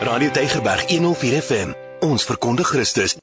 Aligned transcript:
Radio 0.00 0.30
Tygerberg 0.30 0.88
104 0.88 1.42
FM. 1.42 1.72
Ons 2.00 2.24
verkondig 2.24 2.66
Christus. 2.70 3.16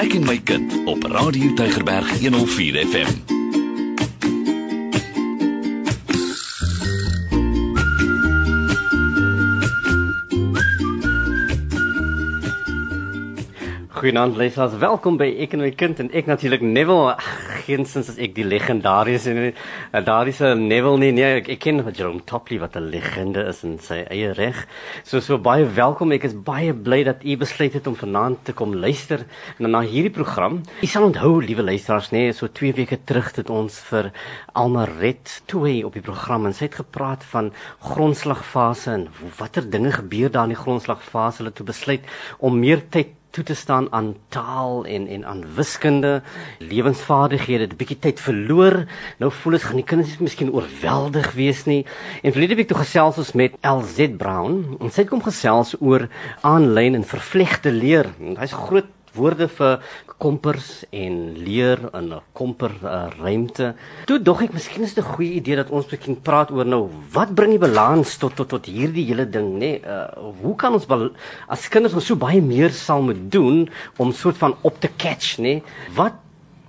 Ek 0.00 0.16
en 0.16 0.24
my 0.24 0.38
kind 0.48 0.72
op 0.88 1.04
Radio 1.12 1.52
Tygerberg 1.60 2.08
104 2.24 2.80
FM. 2.88 3.12
Goeienaand 13.96 14.36
luisteraars, 14.36 14.80
welkom 14.80 15.20
by 15.20 15.28
Ek 15.44 15.52
en 15.52 15.66
my 15.66 15.70
kind 15.76 16.00
en 16.00 16.08
ek 16.16 16.32
natuurlik 16.32 16.64
Neville. 16.64 17.16
Geensins 17.66 18.10
as 18.12 18.18
ek 18.22 18.34
die 18.36 18.46
legendariese 18.46 19.32
en 19.32 19.40
uh, 19.50 20.02
daardie 20.06 20.34
Neville 20.56 21.00
nie, 21.02 21.12
nee, 21.16 21.30
ek, 21.40 21.48
ek 21.56 21.62
ken 21.64 21.82
Jerome 21.90 22.22
Topley 22.28 22.60
wat 22.62 22.76
'n 22.76 22.90
legende 22.92 23.42
is 23.50 23.64
in 23.64 23.78
sy 23.82 24.04
eie 24.06 24.32
reg. 24.34 24.66
So 25.04 25.20
so 25.20 25.38
baie 25.38 25.66
welkom. 25.66 26.12
Ek 26.12 26.24
is 26.28 26.34
baie 26.34 26.72
bly 26.72 27.02
dat 27.04 27.24
u 27.24 27.36
besluit 27.36 27.74
het 27.74 27.86
om 27.86 27.96
vanaand 27.96 28.44
te 28.44 28.52
kom 28.52 28.74
luister 28.74 29.26
na, 29.58 29.68
na 29.68 29.82
hierdie 29.82 30.14
program. 30.14 30.62
U 30.82 30.86
sal 30.86 31.08
onthou, 31.10 31.42
liewe 31.42 31.62
luisteraars, 31.62 32.12
nee, 32.12 32.32
so 32.32 32.46
2 32.46 32.72
weke 32.78 32.98
terug 33.04 33.34
het 33.36 33.50
ons 33.50 33.80
vir 33.90 34.12
Alma 34.54 34.86
Red 34.86 35.42
2 35.50 35.84
op 35.86 35.94
die 35.98 36.04
program 36.04 36.46
en 36.46 36.54
sy 36.54 36.68
het 36.68 36.80
gepraat 36.80 37.24
van 37.32 37.52
grondslagfase 37.82 38.92
en 38.92 39.08
watter 39.38 39.66
dinge 39.70 39.92
gebeur 39.92 40.30
daar 40.30 40.46
in 40.46 40.54
die 40.54 40.62
grondslagfase 40.62 41.42
hulle 41.42 41.52
toe 41.52 41.66
besluit 41.66 42.06
om 42.38 42.58
meer 42.60 42.84
tyd 42.90 43.14
toe 43.36 43.44
te 43.44 43.54
staan 43.54 43.86
aan 43.92 44.14
taal 44.32 44.84
en 44.88 45.06
en 45.12 45.24
aan 45.28 45.44
wiskunde, 45.54 46.22
lewensvaardighede, 46.58 47.68
'n 47.68 47.76
bietjie 47.76 47.98
tyd 47.98 48.20
verloor. 48.20 48.84
Nou 49.18 49.30
voel 49.32 49.52
dit 49.52 49.62
gaan 49.62 49.80
die 49.82 49.84
kinders 49.84 50.18
miskien 50.18 50.52
oorweldig 50.52 51.32
wees 51.32 51.64
nie. 51.64 51.84
En 52.22 52.32
verlede 52.32 52.54
week 52.54 52.68
toe 52.68 52.80
gesels 52.80 53.18
ons 53.18 53.32
met 53.32 53.52
LZ 53.60 54.16
Brown 54.16 54.76
en 54.80 54.90
sy 54.90 55.02
het 55.04 55.10
kom 55.10 55.22
gesels 55.22 55.76
oor 55.80 56.08
aanlyn 56.40 56.94
en 56.94 57.04
vervlegte 57.04 57.70
leer. 57.70 58.06
Hy's 58.40 58.52
groot 58.52 58.88
woorde 59.16 59.48
vir 59.48 59.80
kompers 60.18 60.84
en 60.90 61.16
leer 61.36 61.78
in 61.92 62.12
'n 62.14 62.20
komper 62.32 62.72
uh, 62.82 63.06
ruimte. 63.20 63.74
Toe 64.06 64.18
dog 64.22 64.42
ek 64.42 64.52
miskien 64.52 64.82
is 64.82 64.94
dit 64.94 65.04
'n 65.04 65.12
goeie 65.14 65.32
idee 65.40 65.56
dat 65.56 65.70
ons 65.70 65.86
begin 65.86 66.16
praat 66.20 66.50
oor 66.50 66.66
nou 66.66 66.88
wat 67.12 67.34
bring 67.34 67.50
die 67.50 67.58
balans 67.58 68.16
tot 68.16 68.34
tot 68.36 68.48
tot 68.48 68.66
hierdie 68.66 69.06
hele 69.06 69.28
ding, 69.28 69.52
nê? 69.54 69.58
Nee, 69.58 69.82
uh, 69.84 70.08
hoe 70.42 70.56
kan 70.56 70.72
ons 70.72 70.86
as 71.48 71.68
kinders 71.68 71.94
ons 71.94 72.06
so 72.06 72.16
baie 72.16 72.40
meer 72.40 72.70
sal 72.70 73.02
moet 73.02 73.30
doen 73.30 73.68
om 73.98 74.12
soort 74.12 74.36
van 74.36 74.54
op 74.62 74.80
te 74.80 74.88
catch, 74.96 75.38
nê? 75.38 75.42
Nee? 75.42 75.62
Wat 75.94 76.25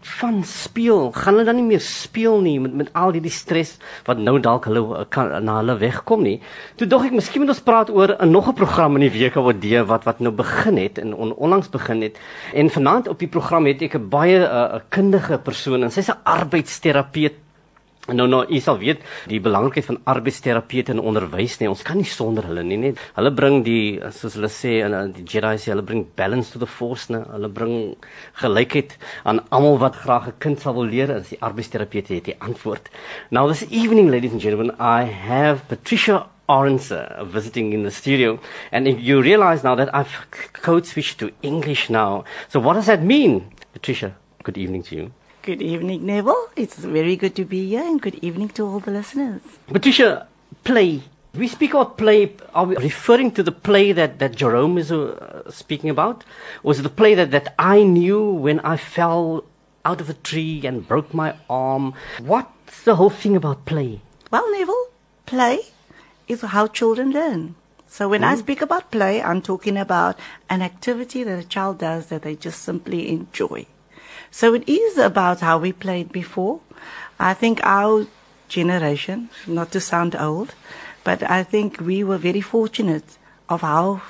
van 0.07 0.43
speel, 0.47 1.11
gaan 1.11 1.35
hulle 1.35 1.45
dan 1.47 1.57
nie 1.59 1.65
meer 1.67 1.83
speel 1.83 2.39
nie 2.41 2.55
met 2.63 2.73
met 2.79 2.91
al 2.95 3.15
hierdie 3.15 3.33
stres 3.33 3.75
wat 4.07 4.21
nou 4.23 4.37
dalk 4.43 4.67
hulle 4.69 4.83
eh, 4.99 5.05
kan 5.13 5.33
na 5.43 5.57
hulle 5.59 5.77
wegkom 5.81 6.23
nie. 6.23 6.37
Toe 6.79 6.87
dog 6.87 7.07
ek 7.09 7.17
miskien 7.17 7.43
moet 7.43 7.53
ons 7.53 7.63
praat 7.65 7.91
oor 7.93 8.15
'n 8.15 8.31
nog 8.31 8.47
'n 8.49 8.55
program 8.55 8.95
in 8.95 9.07
die 9.07 9.15
week 9.19 9.35
wat 9.35 9.61
die 9.61 9.81
wat 9.83 10.05
wat 10.05 10.19
nou 10.19 10.31
begin 10.31 10.77
het 10.77 10.97
en 10.97 11.13
on, 11.13 11.33
onlangs 11.33 11.69
begin 11.69 12.01
het. 12.01 12.15
En 12.53 12.69
vanaand 12.69 13.07
op 13.07 13.19
die 13.19 13.27
program 13.27 13.65
het 13.65 13.81
ek 13.81 13.95
'n 13.95 14.09
baie 14.09 14.39
eh, 14.45 14.73
'n 14.73 14.75
uh, 14.75 14.81
kundige 14.89 15.37
persoon 15.37 15.83
en 15.83 15.91
sy's 15.91 16.09
'n 16.09 16.21
arbeidsterapeut 16.23 17.46
Nou 18.07 18.23
nou, 18.31 18.45
jy 18.47 18.61
sal 18.63 18.77
weet 18.79 19.01
die 19.27 19.41
belangrikheid 19.43 19.83
van 19.89 19.97
arbeidsterapeute 20.07 20.93
in 20.93 21.01
onderwys 21.03 21.57
nie. 21.59 21.67
Ons 21.67 21.83
kan 21.83 21.97
nie 21.99 22.07
sonder 22.07 22.45
hulle 22.47 22.63
nie, 22.63 22.77
net. 22.79 23.01
Hulle 23.17 23.33
bring 23.35 23.65
die 23.65 23.99
soos 24.15 24.37
hulle 24.37 24.47
sê 24.53 24.77
en 24.85 25.11
die 25.11 25.25
Jedi 25.27 25.57
sê 25.59 25.73
hulle 25.73 25.83
bring 25.83 26.05
balance 26.15 26.53
to 26.53 26.61
the 26.61 26.69
force, 26.71 27.09
nee. 27.11 27.19
Hulle 27.33 27.49
bring 27.51 27.75
gelykheid 28.39 28.95
aan 29.27 29.43
almal 29.51 29.75
wat 29.83 29.99
graag 30.05 30.29
'n 30.31 30.39
kind 30.39 30.61
sal 30.61 30.75
wil 30.79 30.87
leer 30.87 31.11
as 31.11 31.35
die 31.35 31.41
arbeidsterapeute 31.41 32.13
het 32.15 32.25
die 32.31 32.39
antwoord. 32.39 32.89
Now 33.29 33.47
this 33.47 33.67
evening 33.69 34.09
ladies 34.09 34.31
and 34.31 34.41
gentlemen, 34.41 34.71
I 34.79 35.03
have 35.03 35.67
Patricia 35.67 36.27
Orange 36.47 36.95
visiting 37.25 37.73
in 37.73 37.83
the 37.83 37.91
studio 37.91 38.39
and 38.71 38.87
if 38.87 38.97
you 39.01 39.21
realize 39.21 39.63
now 39.63 39.75
that 39.75 39.93
I've 39.93 40.15
code 40.53 40.85
switched 40.85 41.19
to 41.19 41.31
English 41.41 41.89
now. 41.89 42.23
So 42.47 42.61
what 42.61 42.75
does 42.75 42.85
that 42.85 43.03
mean? 43.03 43.51
Patricia, 43.73 44.15
good 44.43 44.57
evening 44.57 44.83
to 44.83 44.95
you. 44.95 45.11
Good 45.47 45.61
evening, 45.61 46.05
Neville. 46.05 46.49
It's 46.57 46.75
very 46.75 47.15
good 47.15 47.33
to 47.37 47.45
be 47.45 47.69
here, 47.69 47.81
and 47.81 48.01
good 48.01 48.15
evening 48.21 48.49
to 48.49 48.67
all 48.67 48.81
the 48.81 48.91
listeners. 48.91 49.39
Patricia, 49.67 50.27
play. 50.65 51.03
We 51.35 51.47
speak 51.47 51.73
about 51.73 51.97
play. 51.97 52.35
Are 52.53 52.65
we 52.65 52.75
referring 52.75 53.31
to 53.31 53.43
the 53.43 53.53
play 53.53 53.93
that, 53.93 54.19
that 54.19 54.35
Jerome 54.35 54.77
is 54.77 54.91
uh, 54.91 55.49
speaking 55.49 55.89
about? 55.89 56.25
It 56.65 56.83
the 56.83 56.89
play 56.89 57.15
that, 57.15 57.31
that 57.31 57.55
I 57.57 57.83
knew 57.83 58.29
when 58.29 58.59
I 58.59 58.75
fell 58.75 59.45
out 59.85 60.01
of 60.01 60.09
a 60.09 60.15
tree 60.15 60.67
and 60.67 60.85
broke 60.85 61.13
my 61.13 61.37
arm? 61.49 61.93
What's 62.19 62.83
the 62.83 62.97
whole 62.97 63.09
thing 63.09 63.37
about 63.37 63.63
play? 63.63 64.01
Well, 64.29 64.51
Neville, 64.51 64.87
play 65.25 65.61
is 66.27 66.41
how 66.41 66.67
children 66.67 67.11
learn. 67.11 67.55
So 67.87 68.09
when 68.09 68.19
mm. 68.19 68.27
I 68.27 68.35
speak 68.35 68.61
about 68.61 68.91
play, 68.91 69.23
I'm 69.23 69.41
talking 69.41 69.77
about 69.77 70.19
an 70.49 70.61
activity 70.61 71.23
that 71.23 71.39
a 71.39 71.47
child 71.47 71.77
does 71.77 72.07
that 72.07 72.23
they 72.23 72.35
just 72.35 72.63
simply 72.63 73.07
enjoy. 73.07 73.65
So 74.31 74.53
it 74.53 74.67
is 74.67 74.97
about 74.97 75.39
how 75.39 75.57
we 75.57 75.71
played 75.71 76.11
before. 76.11 76.59
I 77.19 77.33
think 77.33 77.59
our 77.63 78.05
generation, 78.47 79.29
not 79.45 79.71
to 79.71 79.79
sound 79.79 80.15
old, 80.15 80.53
but 81.03 81.23
I 81.23 81.43
think 81.43 81.79
we 81.79 82.03
were 82.03 82.17
very 82.17 82.41
fortunate 82.41 83.17
of 83.49 83.61
how 83.61 84.01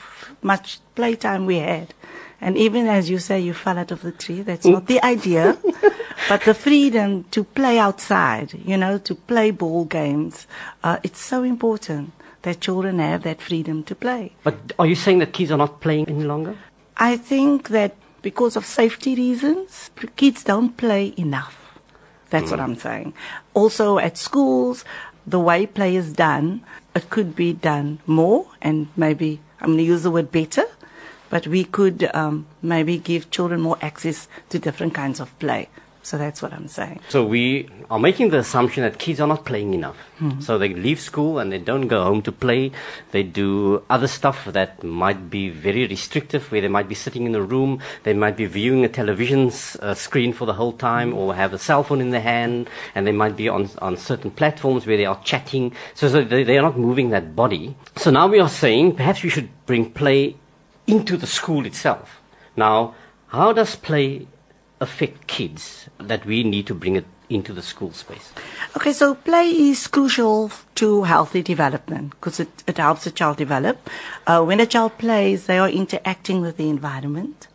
much 0.42 0.80
playtime 0.96 1.46
we 1.46 1.58
had. 1.58 1.94
And 2.40 2.56
even 2.58 2.88
as 2.88 3.10
you 3.10 3.18
say, 3.18 3.40
you 3.40 3.54
fell 3.54 3.78
out 3.80 3.92
of 3.92 4.02
the 4.02 4.12
tree, 4.12 4.42
that's 4.42 4.66
not 4.66 4.86
the 4.86 5.04
idea, 5.04 5.58
but 6.30 6.42
the 6.42 6.54
freedom 6.54 7.24
to 7.32 7.44
play 7.44 7.80
outside, 7.80 8.54
you 8.64 8.78
know, 8.78 9.00
to 9.00 9.16
play 9.16 9.50
ball 9.50 9.86
games. 9.86 10.46
Uh, 10.84 10.98
it's 11.02 11.20
so 11.20 11.44
important 11.44 12.12
that 12.44 12.62
children 12.62 13.00
have 13.00 13.24
that 13.24 13.42
freedom 13.42 13.84
to 13.84 13.96
play. 13.96 14.34
But 14.44 14.74
are 14.78 14.86
you 14.86 14.96
saying 14.96 15.20
that 15.20 15.34
kids 15.34 15.52
are 15.52 15.58
not 15.58 15.82
playing 15.82 16.10
any 16.10 16.24
longer? 16.24 16.56
I 16.96 17.18
think 17.18 17.70
that 17.70 17.96
because 18.22 18.56
of 18.56 18.66
safety 18.66 19.16
reasons, 19.16 19.92
kids 20.16 20.44
don't 20.44 20.76
play 20.78 21.14
enough. 21.18 21.80
That's 22.30 22.48
mm. 22.48 22.52
what 22.52 22.60
I'm 22.60 22.76
saying. 22.76 23.14
Also 23.54 24.00
at 24.00 24.18
schools, 24.18 24.84
the 25.26 25.40
way 25.40 25.66
play 25.66 25.96
is 25.96 26.14
done, 26.14 26.64
it 26.96 27.10
could 27.10 27.36
be 27.36 27.54
done 27.54 28.00
more 28.06 28.48
and 28.62 28.88
maybe, 28.96 29.40
I'm 29.60 29.68
going 29.68 29.78
to 29.80 29.84
use 29.84 30.04
the 30.04 30.12
word 30.12 30.32
better, 30.32 30.66
but 31.30 31.48
we 31.48 31.64
could 31.64 32.10
um, 32.14 32.48
maybe 32.62 32.98
give 32.98 33.30
children 33.30 33.62
more 33.62 33.78
access 33.82 34.28
to 34.50 34.60
different 34.60 34.94
kinds 34.94 35.20
of 35.20 35.38
play. 35.40 35.70
So 36.08 36.18
that's 36.18 36.42
what 36.42 36.54
I'm 36.54 36.70
saying. 36.70 37.02
So 37.10 37.26
we 37.26 37.68
are 37.92 38.00
making 38.00 38.30
the 38.30 38.38
assumption 38.38 38.84
that 38.84 38.98
kids 38.98 39.20
are 39.20 39.28
not 39.28 39.44
playing 39.44 39.74
enough. 39.74 39.98
Mm-hmm. 40.22 40.40
So 40.40 40.58
they 40.58 40.70
leave 40.70 41.02
school 41.02 41.38
and 41.38 41.52
they 41.52 41.58
don't 41.58 41.90
go 41.90 42.02
home 42.02 42.22
to 42.22 42.32
play. 42.32 42.72
They 43.12 43.24
do 43.24 43.84
other 43.90 44.08
stuff 44.08 44.46
that 44.46 44.82
might 44.86 45.30
be 45.30 45.50
very 45.50 45.86
restrictive, 45.86 46.50
where 46.50 46.62
they 46.62 46.70
might 46.70 46.88
be 46.88 46.96
sitting 46.96 47.26
in 47.26 47.36
a 47.36 47.42
room, 47.42 47.82
they 48.04 48.14
might 48.14 48.38
be 48.38 48.46
viewing 48.46 48.86
a 48.86 48.88
television 48.88 49.52
uh, 49.82 49.94
screen 49.96 50.32
for 50.32 50.46
the 50.46 50.54
whole 50.54 50.72
time, 50.72 51.14
or 51.14 51.36
have 51.36 51.52
a 51.52 51.60
cell 51.60 51.84
phone 51.84 52.00
in 52.00 52.12
their 52.12 52.22
hand, 52.22 52.70
and 52.96 53.06
they 53.06 53.12
might 53.12 53.36
be 53.36 53.50
on, 53.50 53.70
on 53.80 53.98
certain 53.98 54.32
platforms 54.32 54.88
where 54.88 54.96
they 54.96 55.06
are 55.06 55.22
chatting. 55.26 55.74
So, 55.94 56.08
so 56.08 56.24
they, 56.24 56.46
they 56.46 56.58
are 56.58 56.62
not 56.62 56.80
moving 56.80 57.10
that 57.10 57.36
body. 57.36 57.76
So 57.98 58.12
now 58.12 58.30
we 58.30 58.40
are 58.40 58.48
saying 58.48 58.96
perhaps 58.96 59.24
we 59.24 59.30
should 59.30 59.50
bring 59.66 59.92
play 59.92 60.38
into 60.88 61.18
the 61.18 61.28
school 61.28 61.66
itself. 61.66 62.22
Now, 62.56 62.96
how 63.28 63.52
does 63.52 63.76
play 63.76 64.28
affect 64.80 65.28
kids 65.28 65.90
that 65.98 66.26
we 66.26 66.44
need 66.44 66.68
to 66.68 66.76
bring 66.76 66.96
it 66.96 67.06
into 67.30 67.54
the 67.54 67.62
school 67.62 67.92
space? 67.92 68.32
Okay, 68.76 68.94
so 68.94 69.16
play 69.16 69.50
is 69.50 69.88
crucial 69.88 70.52
to 70.76 71.04
healthy 71.04 71.42
development 71.42 72.12
because 72.12 72.40
it, 72.40 72.64
it 72.68 72.78
helps 72.78 73.06
a 73.06 73.12
child 73.12 73.38
develop. 73.38 73.90
Uh, 74.26 74.44
when 74.44 74.60
a 74.60 74.66
child 74.66 74.98
plays, 74.98 75.46
they 75.46 75.58
are 75.58 75.70
interacting 75.70 76.42
with 76.42 76.58
the 76.58 76.70
environment. 76.70 77.48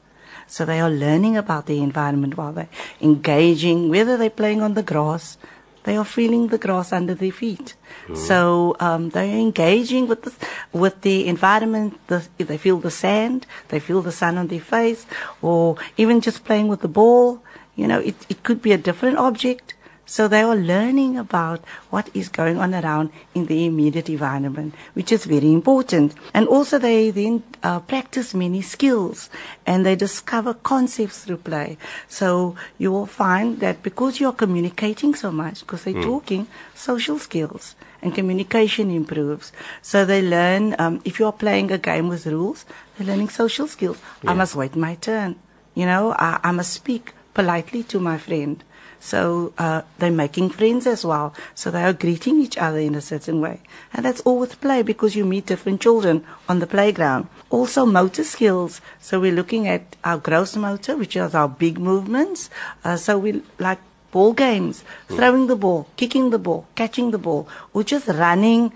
So 0.47 0.65
they 0.65 0.81
are 0.81 0.91
learning 0.91 1.37
about 1.37 1.67
the 1.67 1.83
environment 1.83 2.37
while 2.37 2.53
they're 2.53 2.69
engaging, 3.01 3.89
whether 3.89 4.17
they're 4.17 4.29
playing 4.29 4.61
on 4.61 4.75
the 4.75 4.83
grass, 4.83 5.39
they 5.85 5.97
are 5.97 6.05
feeling 6.05 6.49
the 6.49 6.59
grass 6.59 6.93
under 6.93 7.15
their 7.15 7.33
feet. 7.33 7.75
Mm. 8.07 8.17
So 8.17 8.77
um, 8.81 9.11
they 9.11 9.33
are 9.35 9.39
engaging 9.39 10.07
with 10.09 10.23
the, 10.23 10.33
with 10.73 11.01
the 11.03 11.27
environment. 11.27 11.99
The, 12.07 12.27
they 12.39 12.59
feel 12.59 12.79
the 12.79 12.91
sand, 12.91 13.47
they 13.69 13.81
feel 13.81 14.03
the 14.03 14.13
sun 14.13 14.39
on 14.39 14.49
their 14.49 14.61
face, 14.61 15.07
or 15.41 15.77
even 15.97 16.21
just 16.21 16.45
playing 16.45 16.69
with 16.69 16.81
the 16.81 16.89
ball. 16.89 17.43
You 17.77 17.87
know, 17.89 18.01
it, 18.01 18.17
it 18.29 18.43
could 18.43 18.61
be 18.63 18.73
a 18.73 18.79
different 18.79 19.19
object. 19.19 19.75
So 20.05 20.29
they 20.29 20.43
are 20.43 20.57
learning 20.57 21.17
about 21.17 21.65
what 21.91 22.11
is 22.13 22.29
going 22.29 22.59
on 22.59 22.75
around 22.75 23.11
in 23.35 23.47
the 23.47 23.67
immediate 23.67 24.09
environment, 24.09 24.75
which 24.95 25.13
is 25.13 25.25
very 25.25 25.53
important. 25.53 26.15
And 26.35 26.49
also 26.49 26.79
they 26.79 27.11
then 27.11 27.43
uh, 27.63 27.81
practice 27.81 28.35
many 28.35 28.63
skills 28.63 29.31
and 29.65 29.87
they 29.87 29.97
discover 29.97 30.55
concepts 30.55 31.25
through 31.25 31.39
play. 31.39 31.79
So 32.09 32.57
you 32.79 32.91
will 32.91 33.07
find 33.07 33.61
that 33.61 33.83
because 33.83 34.21
you 34.21 34.27
are 34.27 34.35
communicating 34.35 35.15
so 35.15 35.31
much, 35.31 35.61
because 35.61 35.85
they're 35.85 35.95
mm. 35.95 36.03
talking, 36.03 36.47
social 36.75 37.19
skills 37.19 37.77
and 38.03 38.15
communication 38.15 38.91
improves. 38.91 39.53
So 39.81 40.05
they 40.05 40.21
learn, 40.21 40.75
um, 40.79 41.01
if 41.05 41.21
you 41.21 41.27
are 41.27 41.33
playing 41.33 41.71
a 41.71 41.79
game 41.79 42.09
with 42.09 42.27
rules, 42.27 42.67
they're 42.99 43.07
learning 43.07 43.29
social 43.29 43.69
skills. 43.69 43.99
Yeah. 44.23 44.33
I 44.33 44.35
must 44.35 44.57
wait 44.57 44.75
my 44.75 44.97
turn. 44.97 45.37
You 45.75 45.87
know, 45.87 46.13
I, 46.19 46.41
I 46.43 46.51
must 46.51 46.73
speak 46.73 47.15
politely 47.33 47.83
to 47.85 48.01
my 48.01 48.19
friend. 48.19 48.63
So 49.03 49.53
uh, 49.59 49.83
they're 49.99 50.13
making 50.13 50.51
friends 50.51 50.87
as 50.87 51.05
well. 51.05 51.35
So 51.57 51.73
they 51.73 51.83
are 51.83 51.93
greeting 51.93 52.41
each 52.41 52.57
other 52.57 52.79
in 52.79 52.95
a 52.95 53.01
certain 53.01 53.41
way. 53.41 53.61
And 53.93 54.05
that's 54.05 54.21
all 54.21 54.39
with 54.39 54.61
play 54.61 54.83
because 54.83 55.17
you 55.17 55.25
meet 55.25 55.47
different 55.47 55.81
children 55.81 56.25
on 56.49 56.61
the 56.61 56.69
playground. 56.69 57.27
Also 57.51 57.85
motor 57.85 58.23
skills. 58.23 58.81
So 59.01 59.19
we're 59.19 59.35
looking 59.35 59.67
at 59.67 59.97
our 60.05 60.19
gross 60.19 60.55
motor, 60.55 60.97
which 60.97 61.17
is 61.17 61.35
our 61.35 61.49
big 61.49 61.81
movements. 61.81 62.49
Uh, 62.85 62.97
so 62.97 63.19
we 63.19 63.43
like 63.59 63.81
ball 64.13 64.35
games, 64.35 64.85
throwing 65.09 65.49
the 65.49 65.57
ball, 65.57 65.89
kicking 65.97 66.31
the 66.31 66.39
ball, 66.39 66.69
catching 66.77 67.11
the 67.11 67.19
ball, 67.19 67.49
or 67.75 67.83
just 67.83 68.07
running 68.07 68.73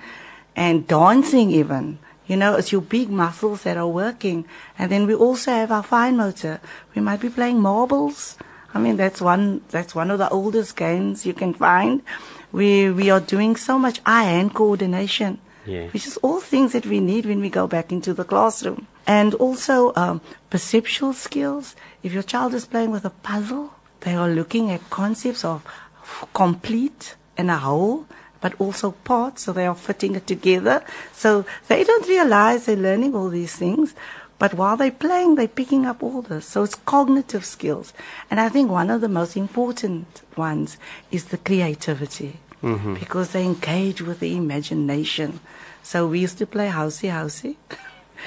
and 0.56 0.88
dancing 0.88 1.52
even. 1.52 2.00
You 2.26 2.36
know, 2.36 2.56
it's 2.56 2.72
your 2.72 2.80
big 2.80 3.10
muscles 3.10 3.62
that 3.62 3.76
are 3.76 3.86
working. 3.86 4.44
And 4.76 4.90
then 4.90 5.06
we 5.06 5.14
also 5.14 5.52
have 5.52 5.70
our 5.70 5.84
fine 5.84 6.16
motor. 6.16 6.60
We 6.96 7.00
might 7.00 7.20
be 7.20 7.30
playing 7.30 7.60
marbles. 7.60 8.36
I 8.76 8.78
mean, 8.78 8.96
that's 8.96 9.20
one, 9.20 9.62
that's 9.70 9.94
one 9.94 10.10
of 10.10 10.18
the 10.18 10.28
oldest 10.28 10.76
games 10.76 11.24
you 11.24 11.32
can 11.32 11.54
find. 11.54 12.02
We, 12.52 12.90
we 12.90 13.10
are 13.10 13.20
doing 13.20 13.56
so 13.56 13.78
much 13.78 14.00
eye-hand 14.04 14.54
coordination. 14.54 15.40
Yeah. 15.64 15.88
Which 15.88 16.06
is 16.06 16.16
all 16.18 16.40
things 16.40 16.72
that 16.72 16.86
we 16.86 17.00
need 17.00 17.26
when 17.26 17.40
we 17.40 17.50
go 17.50 17.66
back 17.66 17.90
into 17.90 18.14
the 18.14 18.24
classroom. 18.24 18.86
And 19.06 19.34
also, 19.34 19.92
um, 19.96 20.20
perceptual 20.50 21.12
skills. 21.12 21.74
If 22.02 22.12
your 22.12 22.22
child 22.22 22.54
is 22.54 22.66
playing 22.66 22.92
with 22.92 23.04
a 23.04 23.10
puzzle, 23.10 23.72
they 24.00 24.14
are 24.14 24.28
looking 24.28 24.70
at 24.70 24.90
concepts 24.90 25.44
of 25.44 25.66
complete 26.34 27.16
and 27.36 27.50
a 27.50 27.56
whole, 27.56 28.06
but 28.40 28.54
also 28.60 28.92
parts, 28.92 29.42
so 29.42 29.52
they 29.52 29.66
are 29.66 29.74
fitting 29.74 30.14
it 30.14 30.26
together. 30.26 30.84
So 31.12 31.44
they 31.66 31.82
don't 31.82 32.06
realize 32.06 32.66
they're 32.66 32.76
learning 32.76 33.16
all 33.16 33.28
these 33.28 33.56
things, 33.56 33.94
but 34.38 34.54
while 34.54 34.76
they're 34.76 34.90
playing, 34.90 35.36
they're 35.36 35.48
picking 35.48 35.86
up 35.86 36.02
all 36.02 36.22
this. 36.22 36.46
So 36.46 36.62
it's 36.62 36.74
cognitive 36.74 37.44
skills. 37.44 37.92
And 38.30 38.38
I 38.38 38.48
think 38.48 38.70
one 38.70 38.90
of 38.90 39.00
the 39.00 39.08
most 39.08 39.36
important 39.36 40.22
ones 40.36 40.76
is 41.10 41.26
the 41.26 41.38
creativity, 41.38 42.40
because 42.94 43.32
they 43.32 43.44
engage 43.44 44.02
with 44.02 44.20
the 44.20 44.36
imagination. 44.36 45.40
So 45.82 46.06
we 46.06 46.20
used 46.20 46.38
to 46.38 46.46
play 46.46 46.68
housey 46.68 47.10
housey. 47.10 47.56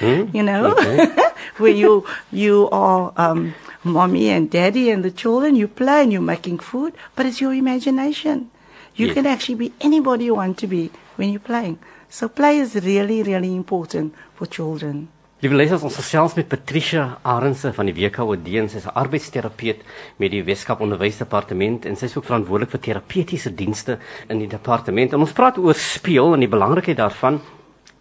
you 0.32 0.42
know, 0.42 0.74
where 1.58 1.72
you 1.72 2.06
you 2.32 2.68
are 2.70 3.12
um, 3.16 3.54
mommy 3.84 4.30
and 4.30 4.50
daddy 4.50 4.90
and 4.90 5.04
the 5.04 5.10
children. 5.10 5.56
You 5.56 5.68
play 5.68 6.02
and 6.02 6.12
you're 6.12 6.22
making 6.22 6.58
food, 6.60 6.94
but 7.14 7.26
it's 7.26 7.40
your 7.40 7.54
imagination. 7.54 8.50
You 8.96 9.14
can 9.14 9.26
actually 9.26 9.54
be 9.54 9.72
anybody 9.80 10.24
you 10.26 10.34
want 10.34 10.58
to 10.58 10.66
be 10.66 10.90
when 11.16 11.30
you're 11.30 11.40
playing. 11.40 11.78
So 12.08 12.28
play 12.28 12.58
is 12.58 12.74
really, 12.74 13.22
really 13.22 13.54
important 13.54 14.14
for 14.34 14.46
children. 14.46 15.08
Liewe 15.40 15.56
lesers, 15.56 15.80
ons 15.88 15.94
gesels 15.96 16.34
met 16.36 16.50
Patricia 16.52 17.14
Arendse 17.24 17.70
van 17.72 17.88
die 17.88 17.94
WKOD 17.96 18.48
en 18.60 18.66
sy 18.68 18.76
is 18.76 18.84
'n 18.84 18.92
arbeidsterapeut 18.92 19.80
met 20.20 20.30
die 20.34 20.42
Weskaap 20.44 20.82
Onderwysdepartement 20.84 21.86
en 21.86 21.96
sy 21.96 22.04
is 22.04 22.16
ook 22.16 22.26
verantwoordelik 22.28 22.70
vir 22.70 22.80
terapeutiese 22.80 23.54
dienste 23.54 23.98
in 24.28 24.38
die 24.38 24.48
departement. 24.48 25.14
En 25.14 25.20
ons 25.20 25.32
praat 25.32 25.56
oor 25.56 25.74
speel 25.74 26.34
en 26.34 26.40
die 26.40 26.48
belangrikheid 26.48 26.98
daarvan. 26.98 27.40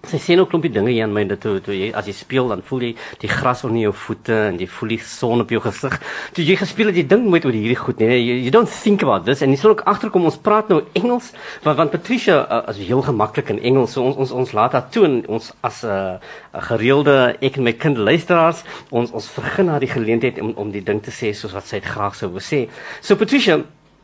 Sy 0.08 0.16
sê 0.16 0.36
nou 0.36 0.46
'n 0.46 0.50
klompie 0.50 0.72
dinge 0.72 0.92
hier 0.92 1.04
aan 1.04 1.12
my 1.14 1.26
dat 1.28 1.42
toe, 1.42 1.60
toe 1.60 1.76
jy 1.76 1.92
as 1.92 2.06
jy 2.08 2.14
speel 2.14 2.48
dan 2.48 2.62
voel 2.64 2.82
jy 2.82 2.96
die 3.20 3.28
gras 3.28 3.64
onder 3.66 3.82
jou 3.82 3.92
voete 3.92 4.32
en 4.48 4.58
jy 4.58 4.66
voel 4.66 4.90
die 4.90 5.00
son 5.04 5.42
op 5.42 5.50
jou 5.50 5.60
gesig. 5.60 6.00
Toe 6.34 6.44
jy 6.46 6.56
gespeel 6.56 6.88
het, 6.88 6.96
jy 6.96 7.04
dink 7.04 7.28
nooit 7.28 7.44
oor 7.44 7.52
hierdie 7.52 7.76
goed 7.76 8.00
nie. 8.00 8.08
You, 8.24 8.36
you 8.36 8.50
don't 8.50 8.70
think 8.70 9.04
about 9.04 9.26
this 9.26 9.42
en 9.42 9.50
jy 9.52 9.58
sal 9.58 9.72
ook 9.72 9.84
agterkom 9.84 10.24
ons 10.24 10.38
praat 10.38 10.70
nou 10.70 10.84
Engels 10.96 11.34
want 11.64 11.78
want 11.78 11.92
Patricia 11.92 12.48
uh, 12.48 12.70
is 12.70 12.78
heel 12.78 13.02
gemaklik 13.02 13.50
in 13.50 13.60
Engels. 13.60 13.92
So 13.92 14.04
ons 14.04 14.16
ons 14.16 14.32
ons 14.32 14.54
laat 14.54 14.72
haar 14.72 14.90
toe 14.90 15.04
en 15.06 15.28
ons 15.28 15.52
as 15.62 15.84
'n 15.84 15.88
uh, 15.90 16.18
gereelde 16.54 17.36
ek 17.42 17.58
en 17.58 17.64
my 17.64 17.74
kind 17.74 17.98
luisteraars 17.98 18.64
ons 18.92 19.12
ons 19.12 19.30
vergun 19.30 19.68
haar 19.68 19.80
die 19.82 19.92
geleentheid 19.92 20.40
om 20.40 20.54
om 20.56 20.72
die 20.72 20.84
ding 20.84 21.04
te 21.04 21.12
sê 21.12 21.36
soos 21.36 21.52
wat 21.52 21.68
sy 21.68 21.80
dit 21.80 21.90
graag 21.90 22.16
sou 22.16 22.30
wou 22.32 22.40
sê. 22.40 22.70
So 23.02 23.16
Patricia 23.16 23.60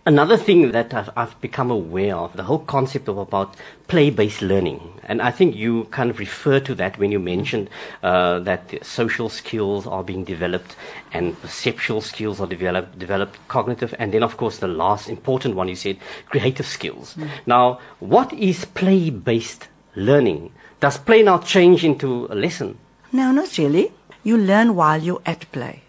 Another 0.07 0.38
thing 0.38 0.72
that 0.72 0.94
I've, 0.94 1.10
I've 1.18 1.42
become 1.42 1.72
aware 1.72 2.16
of, 2.16 2.34
the 2.38 2.44
whole 2.44 2.60
concept 2.60 3.10
of 3.10 3.18
about 3.18 3.56
play-based 3.88 4.44
learning, 4.44 5.02
and 5.04 5.19
I 5.19 5.31
think 5.31 5.56
you 5.56 5.86
kind 5.86 6.12
of 6.12 6.19
refer 6.19 6.60
to 6.60 6.75
that 6.75 7.00
when 7.00 7.12
you 7.12 7.18
mentioned 7.19 7.72
uh, 8.04 8.38
that 8.42 8.86
social 8.86 9.30
skills 9.30 9.88
are 9.88 10.04
being 10.04 10.24
developed 10.24 10.75
and 11.12 11.36
perceptual 11.42 12.02
skills 12.02 12.40
are 12.40 12.46
developed, 12.46 13.00
developed 13.00 13.40
cognitive, 13.48 13.96
and 13.98 14.13
then 14.13 14.22
of 14.22 14.38
course 14.38 14.60
the 14.60 14.68
last 14.68 15.10
important 15.10 15.56
one 15.56 15.69
you 15.69 15.75
said, 15.75 15.98
creative 16.28 16.68
skills. 16.68 17.16
Now, 17.48 17.80
what 18.00 18.31
is 18.31 18.63
play-based 18.66 19.69
learning? 19.96 20.51
Does 20.81 21.00
play 21.00 21.24
now 21.24 21.40
change 21.40 21.84
into 21.84 22.28
a 22.30 22.36
lesson? 22.36 22.78
No, 23.12 23.31
not 23.31 23.58
really. 23.58 23.92
You 24.24 24.38
learn 24.38 24.75
while 24.75 25.01
you're 25.01 25.22
at 25.25 25.51
play. 25.51 25.81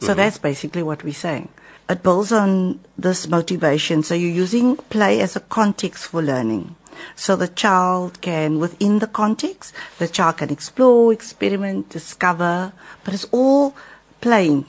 So 0.00 0.14
that's 0.14 0.38
basically 0.38 0.82
what 0.82 1.04
we're 1.04 1.14
saying. 1.14 1.48
It 1.88 2.02
builds 2.02 2.32
on 2.32 2.80
this 2.96 3.28
motivation. 3.28 4.02
So 4.02 4.14
you're 4.14 4.30
using 4.30 4.76
play 4.76 5.20
as 5.20 5.36
a 5.36 5.40
context 5.40 6.06
for 6.06 6.22
learning. 6.22 6.76
So 7.16 7.36
the 7.36 7.48
child 7.48 8.20
can, 8.20 8.58
within 8.58 8.98
the 9.00 9.06
context, 9.06 9.74
the 9.98 10.08
child 10.08 10.38
can 10.38 10.50
explore, 10.50 11.12
experiment, 11.12 11.88
discover, 11.88 12.72
but 13.04 13.14
it's 13.14 13.26
all 13.32 13.74
playing. 14.20 14.66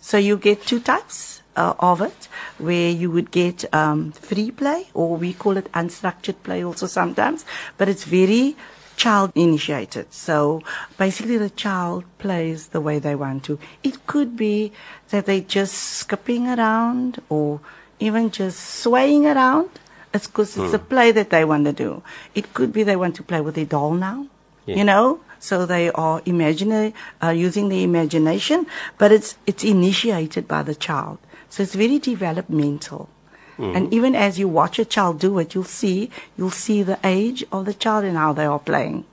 So 0.00 0.16
you 0.18 0.36
get 0.36 0.62
two 0.62 0.80
types 0.80 1.42
uh, 1.56 1.74
of 1.78 2.00
it, 2.00 2.28
where 2.58 2.90
you 2.90 3.10
would 3.10 3.30
get 3.30 3.64
um, 3.74 4.12
free 4.12 4.50
play, 4.50 4.88
or 4.94 5.16
we 5.16 5.32
call 5.32 5.56
it 5.56 5.70
unstructured 5.72 6.42
play 6.42 6.64
also 6.64 6.86
sometimes, 6.86 7.44
but 7.78 7.88
it's 7.88 8.04
very 8.04 8.56
child 8.96 9.32
initiated. 9.34 10.12
So 10.12 10.62
basically 10.98 11.38
the 11.38 11.50
child 11.50 12.04
plays 12.18 12.68
the 12.68 12.80
way 12.80 12.98
they 12.98 13.14
want 13.14 13.44
to. 13.44 13.58
It 13.82 14.06
could 14.06 14.36
be 14.36 14.72
that 15.10 15.26
they're 15.26 15.40
just 15.40 15.74
skipping 15.74 16.46
around 16.48 17.20
or 17.28 17.60
even 18.00 18.30
just 18.30 18.58
swaying 18.82 19.26
around. 19.26 19.70
It's 20.12 20.26
because 20.28 20.56
it's 20.56 20.72
a 20.74 20.78
play 20.78 21.10
that 21.12 21.30
they 21.30 21.44
want 21.44 21.64
to 21.64 21.72
do. 21.72 22.02
It 22.34 22.54
could 22.54 22.72
be 22.72 22.84
they 22.84 22.94
want 22.96 23.16
to 23.16 23.22
play 23.22 23.40
with 23.40 23.56
their 23.56 23.64
doll 23.64 23.92
now, 23.94 24.26
Yeah. 24.64 24.76
you 24.76 24.84
know? 24.84 25.20
So 25.40 25.66
they 25.66 25.90
are 25.90 26.22
imaginary, 26.24 26.94
uh, 27.22 27.30
using 27.30 27.68
the 27.68 27.82
imagination, 27.82 28.66
but 28.96 29.12
it's, 29.12 29.36
it's 29.46 29.64
initiated 29.64 30.46
by 30.48 30.62
the 30.62 30.74
child. 30.74 31.18
So 31.50 31.62
it's 31.64 31.74
very 31.74 31.98
developmental. 31.98 33.08
Mm-hmm. 33.58 33.76
And 33.76 33.94
even 33.94 34.14
as 34.14 34.38
you 34.38 34.48
watch 34.48 34.78
a 34.78 34.84
child 34.84 35.20
do 35.20 35.38
it, 35.38 35.54
you'll 35.54 35.64
see, 35.64 36.10
you'll 36.36 36.50
see 36.50 36.82
the 36.82 36.98
age 37.04 37.44
of 37.52 37.66
the 37.66 37.74
child 37.74 38.04
and 38.04 38.16
how 38.16 38.32
they 38.32 38.46
are 38.46 38.58
playing. 38.58 39.04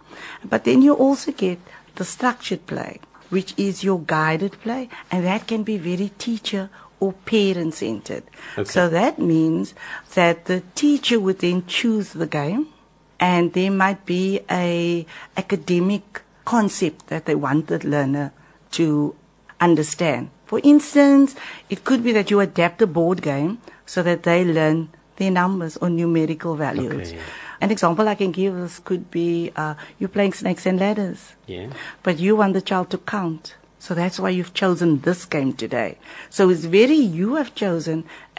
But 0.43 0.63
then 0.63 0.81
you 0.81 0.93
also 0.93 1.31
get 1.31 1.59
the 1.95 2.05
structured 2.05 2.65
play, 2.65 2.99
which 3.29 3.53
is 3.57 3.83
your 3.83 3.99
guided 3.99 4.59
play, 4.61 4.89
and 5.11 5.25
that 5.25 5.47
can 5.47 5.63
be 5.63 5.77
very 5.77 6.11
teacher 6.17 6.69
or 6.99 7.13
parent 7.13 7.73
centered. 7.73 8.23
Okay. 8.57 8.69
So 8.69 8.89
that 8.89 9.19
means 9.19 9.73
that 10.15 10.45
the 10.45 10.61
teacher 10.75 11.19
would 11.19 11.39
then 11.39 11.65
choose 11.65 12.13
the 12.13 12.27
game, 12.27 12.67
and 13.19 13.53
there 13.53 13.71
might 13.71 14.05
be 14.05 14.41
a 14.49 15.05
academic 15.37 16.21
concept 16.45 17.07
that 17.07 17.25
they 17.25 17.35
want 17.35 17.67
the 17.67 17.79
learner 17.87 18.33
to 18.71 19.15
understand. 19.59 20.29
For 20.45 20.59
instance, 20.63 21.35
it 21.69 21.83
could 21.83 22.03
be 22.03 22.11
that 22.11 22.29
you 22.29 22.39
adapt 22.39 22.81
a 22.81 22.87
board 22.87 23.21
game 23.21 23.59
so 23.93 24.01
that 24.07 24.19
they 24.23 24.39
learn 24.57 24.77
their 25.17 25.31
numbers 25.31 25.73
or 25.81 25.89
numerical 25.89 26.53
values. 26.65 27.09
Okay. 27.11 27.19
An 27.63 27.69
example 27.75 28.07
I 28.07 28.15
can 28.15 28.31
give 28.31 28.53
is 28.65 28.79
could 28.87 29.05
be 29.11 29.51
uh, 29.63 29.73
you're 29.99 30.13
playing 30.17 30.33
snakes 30.41 30.65
and 30.65 30.79
ladders, 30.79 31.19
Yeah. 31.47 31.67
but 32.05 32.15
you 32.25 32.31
want 32.37 32.53
the 32.53 32.61
child 32.69 32.87
to 32.91 32.97
count. 33.15 33.55
So 33.85 33.93
that's 33.93 34.17
why 34.21 34.29
you've 34.37 34.53
chosen 34.53 34.89
this 35.07 35.25
game 35.35 35.51
today. 35.63 35.91
So 36.29 36.49
it's 36.53 36.65
very 36.79 36.95
you 37.19 37.35
have 37.39 37.51
chosen 37.63 37.97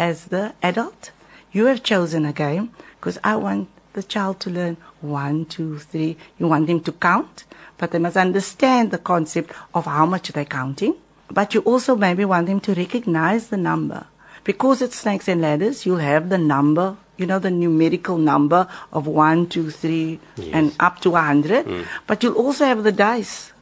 as 0.09 0.17
the 0.35 0.45
adult. 0.63 1.11
You 1.57 1.67
have 1.71 1.83
chosen 1.93 2.25
a 2.25 2.33
game 2.33 2.67
because 2.97 3.19
I 3.23 3.35
want 3.37 3.69
the 3.93 4.03
child 4.15 4.41
to 4.45 4.51
learn 4.59 4.77
one, 5.03 5.45
two, 5.55 5.79
three. 5.91 6.17
You 6.39 6.47
want 6.49 6.67
them 6.67 6.81
to 6.89 6.93
count, 6.93 7.45
but 7.79 7.91
they 7.91 7.99
must 8.07 8.17
understand 8.27 8.91
the 8.91 9.03
concept 9.13 9.51
of 9.75 9.85
how 9.97 10.07
much 10.07 10.33
they're 10.33 10.47
counting. 10.61 10.95
But 11.39 11.55
you 11.55 11.61
also 11.73 11.93
maybe 12.07 12.25
want 12.25 12.47
them 12.47 12.61
to 12.61 12.73
recognize 12.75 13.49
the 13.49 13.57
number. 13.71 14.07
Because 14.45 14.83
it's 14.83 14.97
snakes 14.97 15.29
and 15.29 15.41
ladders, 15.41 15.87
you'll 15.87 15.99
have 15.99 16.29
the 16.29 16.39
number, 16.39 16.97
you 17.17 17.27
know, 17.27 17.39
the 17.39 17.51
numerical 17.51 18.19
number 18.19 18.67
of 18.93 19.07
one, 19.07 19.47
two, 19.49 19.71
three, 19.71 20.19
and 20.53 20.75
up 20.81 21.01
to 21.03 21.15
a 21.15 21.21
hundred. 21.21 21.67
Mm. 21.67 21.87
But 22.07 22.23
you'll 22.23 22.35
also 22.35 22.65
have 22.65 22.83
the 22.83 22.91
dice 22.93 23.53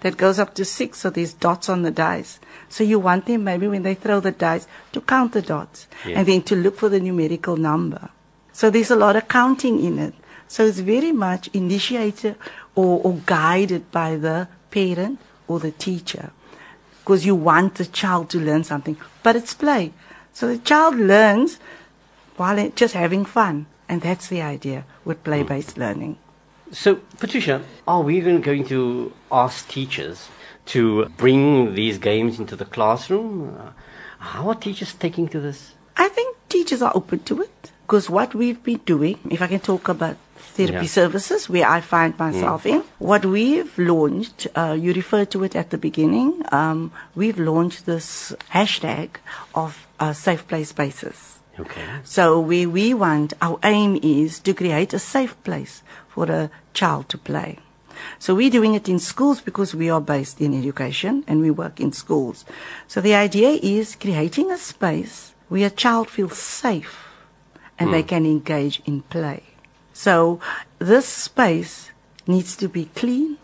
that 0.00 0.16
goes 0.16 0.38
up 0.38 0.54
to 0.54 0.64
six, 0.64 0.98
so 0.98 1.10
there's 1.10 1.32
dots 1.32 1.68
on 1.68 1.82
the 1.82 1.90
dice. 1.90 2.38
So 2.68 2.84
you 2.84 2.98
want 2.98 3.26
them 3.26 3.44
maybe 3.44 3.66
when 3.66 3.82
they 3.82 3.94
throw 3.94 4.20
the 4.20 4.30
dice 4.30 4.66
to 4.92 5.00
count 5.00 5.32
the 5.32 5.42
dots 5.42 5.86
Yeah. 6.06 6.18
and 6.18 6.28
then 6.28 6.42
to 6.42 6.54
look 6.56 6.76
for 6.76 6.88
the 6.88 7.00
numerical 7.00 7.56
number. 7.56 8.10
So 8.52 8.70
there's 8.70 8.90
a 8.90 8.96
lot 8.96 9.16
of 9.16 9.28
counting 9.28 9.82
in 9.82 9.98
it. 9.98 10.14
So 10.46 10.66
it's 10.66 10.78
very 10.78 11.12
much 11.12 11.48
initiated 11.52 12.36
or, 12.74 13.00
or 13.02 13.14
guided 13.26 13.90
by 13.90 14.16
the 14.16 14.48
parent 14.70 15.20
or 15.46 15.58
the 15.58 15.70
teacher 15.72 16.30
because 17.00 17.24
you 17.24 17.34
want 17.34 17.76
the 17.76 17.86
child 17.86 18.28
to 18.30 18.38
learn 18.38 18.64
something, 18.64 18.96
but 19.22 19.34
it's 19.34 19.54
play. 19.54 19.92
So 20.38 20.46
the 20.46 20.58
child 20.58 20.94
learns 20.96 21.58
while 22.36 22.58
it- 22.58 22.76
just 22.76 22.94
having 22.94 23.24
fun. 23.24 23.66
And 23.88 24.02
that's 24.02 24.28
the 24.28 24.40
idea 24.40 24.84
with 25.04 25.24
play-based 25.24 25.76
learning. 25.78 26.16
So, 26.70 26.96
Patricia, 27.18 27.62
are 27.88 28.02
we 28.02 28.16
even 28.18 28.40
going 28.40 28.64
to 28.68 29.12
ask 29.32 29.66
teachers 29.66 30.28
to 30.66 31.06
bring 31.16 31.74
these 31.74 31.98
games 31.98 32.38
into 32.38 32.54
the 32.54 32.66
classroom? 32.66 33.56
Uh, 33.58 33.70
how 34.20 34.48
are 34.50 34.54
teachers 34.54 34.92
taking 34.92 35.26
to 35.28 35.40
this? 35.40 35.72
I 35.96 36.08
think 36.08 36.36
teachers 36.48 36.82
are 36.82 36.92
open 36.94 37.18
to 37.30 37.42
it 37.42 37.72
because 37.86 38.08
what 38.08 38.32
we've 38.34 38.62
been 38.62 38.82
doing, 38.84 39.18
if 39.30 39.42
I 39.42 39.48
can 39.48 39.60
talk 39.72 39.88
about 39.88 40.16
therapy 40.54 40.86
Yeah. 40.86 40.94
services 41.00 41.48
where 41.48 41.66
I 41.66 41.80
find 41.80 42.16
myself 42.16 42.64
in, 42.66 42.84
what 43.00 43.24
we've 43.26 43.76
launched, 43.76 44.46
uh, 44.54 44.76
you 44.78 44.92
referred 44.92 45.30
to 45.32 45.42
it 45.42 45.56
at 45.56 45.70
the 45.70 45.78
beginning, 45.78 46.44
um, 46.52 46.92
we've 47.16 47.40
launched 47.40 47.86
this 47.86 48.34
hashtag 48.54 49.08
of 49.54 49.87
uh, 49.98 50.12
safe 50.12 50.46
play 50.46 50.64
spaces. 50.64 51.38
Okay. 51.58 51.84
So 52.04 52.38
we, 52.38 52.66
we 52.66 52.94
want, 52.94 53.32
our 53.42 53.58
aim 53.64 53.98
is 54.02 54.38
to 54.40 54.54
create 54.54 54.94
a 54.94 54.98
safe 54.98 55.40
place 55.42 55.82
for 56.08 56.30
a 56.30 56.50
child 56.72 57.08
to 57.10 57.18
play. 57.18 57.58
So 58.20 58.34
we're 58.34 58.50
doing 58.50 58.74
it 58.74 58.88
in 58.88 59.00
schools 59.00 59.40
because 59.40 59.74
we 59.74 59.90
are 59.90 60.00
based 60.00 60.40
in 60.40 60.56
education 60.56 61.24
and 61.26 61.40
we 61.40 61.50
work 61.50 61.80
in 61.80 61.92
schools. 61.92 62.44
So 62.86 63.00
the 63.00 63.14
idea 63.14 63.58
is 63.60 63.96
creating 63.96 64.52
a 64.52 64.58
space 64.58 65.34
where 65.48 65.66
a 65.66 65.70
child 65.70 66.08
feels 66.08 66.38
safe 66.38 67.08
and 67.78 67.92
they 67.92 68.02
can 68.02 68.24
engage 68.24 68.80
in 68.86 69.02
play. 69.02 69.42
So 69.92 70.40
this 70.78 71.06
space 71.06 71.90
needs 72.26 72.56
to 72.56 72.68
be 72.68 72.86
clean. 72.94 73.38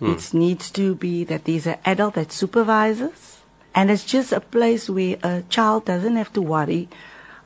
It 0.00 0.34
needs 0.34 0.70
to 0.72 0.96
be 0.96 1.22
that 1.24 1.44
there's 1.44 1.66
an 1.66 1.78
adult 1.84 2.14
that 2.14 2.32
supervises. 2.32 3.41
And 3.74 3.90
it's 3.90 4.04
just 4.04 4.32
a 4.32 4.40
place 4.40 4.88
where 4.90 5.16
a 5.22 5.42
child 5.48 5.86
doesn't 5.86 6.16
have 6.16 6.32
to 6.34 6.42
worry 6.42 6.88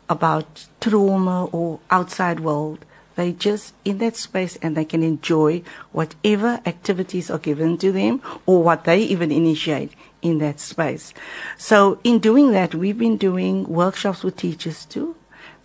about 0.09 0.67
trauma 0.81 1.47
or 1.47 1.81
outside 1.91 2.41
world. 2.41 2.85
They 3.15 3.33
just 3.33 3.73
in 3.85 3.99
that 3.99 4.17
space 4.17 4.57
and 4.61 4.77
they 4.77 4.85
can 4.85 5.03
enjoy 5.03 5.63
whatever 5.93 6.61
activities 6.67 7.31
are 7.31 7.39
given 7.39 7.79
to 7.79 7.91
them 7.91 8.21
or 8.45 8.63
what 8.63 8.85
they 8.85 9.01
even 9.03 9.33
initiate 9.33 9.93
in 10.21 10.39
that 10.39 10.61
space. 10.61 11.15
So 11.57 11.99
in 12.05 12.19
doing 12.19 12.53
that, 12.53 12.75
we've 12.75 12.99
been 12.99 13.17
doing 13.17 13.65
workshops 13.69 14.23
with 14.23 14.37
teachers 14.37 14.85
too, 14.85 15.17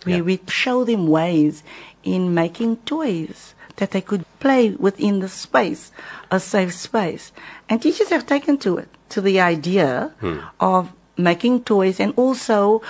where 0.04 0.16
Yeah. 0.16 0.22
we 0.22 0.40
show 0.48 0.84
them 0.84 1.08
ways 1.08 1.62
in 2.04 2.32
making 2.32 2.76
toys 2.86 3.54
that 3.76 3.90
they 3.90 4.00
could 4.00 4.24
play 4.42 4.70
within 4.70 5.20
the 5.20 5.28
space, 5.28 5.92
a 6.28 6.40
safe 6.40 6.74
space. 6.74 7.30
And 7.68 7.80
teachers 7.80 8.10
have 8.10 8.26
taken 8.26 8.58
to 8.58 8.76
it, 8.76 8.88
to 9.14 9.20
the 9.20 9.40
idea 9.40 10.10
hmm. 10.18 10.40
of 10.58 10.92
making 11.16 11.62
toys 11.62 12.00
and 12.00 12.12
also 12.16 12.82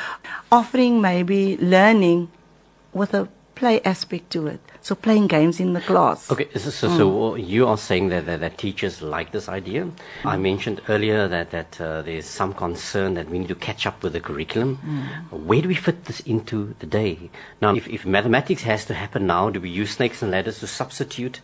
offering 0.50 1.02
maybe 1.02 1.58
learning 1.58 2.30
with 2.94 3.12
a 3.12 3.28
play 3.54 3.82
aspect 3.84 4.30
to 4.30 4.46
it. 4.46 4.71
So 4.82 4.96
playing 4.96 5.28
games 5.28 5.60
in 5.60 5.74
the 5.74 5.80
class. 5.80 6.28
Okay, 6.28 6.48
so, 6.56 6.70
so, 6.70 6.88
so 6.88 7.34
you 7.36 7.68
are 7.68 7.78
saying 7.78 8.08
that, 8.08 8.26
that, 8.26 8.40
that 8.40 8.58
teachers 8.58 9.00
like 9.00 9.30
this 9.30 9.48
idea. 9.48 9.88
I 10.24 10.36
mentioned 10.36 10.82
earlier 10.88 11.28
that, 11.28 11.52
that 11.52 11.80
uh, 11.80 12.02
there's 12.02 12.26
some 12.26 12.52
concern 12.52 13.14
that 13.14 13.30
we 13.30 13.38
need 13.38 13.46
to 13.48 13.54
catch 13.54 13.86
up 13.86 14.02
with 14.02 14.14
the 14.14 14.20
curriculum. 14.20 14.76
Where 15.30 15.62
do 15.62 15.68
we 15.68 15.76
fit 15.76 16.06
this 16.06 16.18
into 16.20 16.74
the 16.80 16.86
day? 16.86 17.30
Now, 17.60 17.76
if, 17.76 17.86
if 17.86 18.04
mathematics 18.04 18.62
has 18.62 18.84
to 18.86 18.94
happen 18.94 19.24
now, 19.24 19.50
do 19.50 19.60
we 19.60 19.70
use 19.70 19.92
snakes 19.92 20.20
and 20.20 20.32
ladders 20.32 20.58
to 20.58 20.66
substitute 20.66 21.40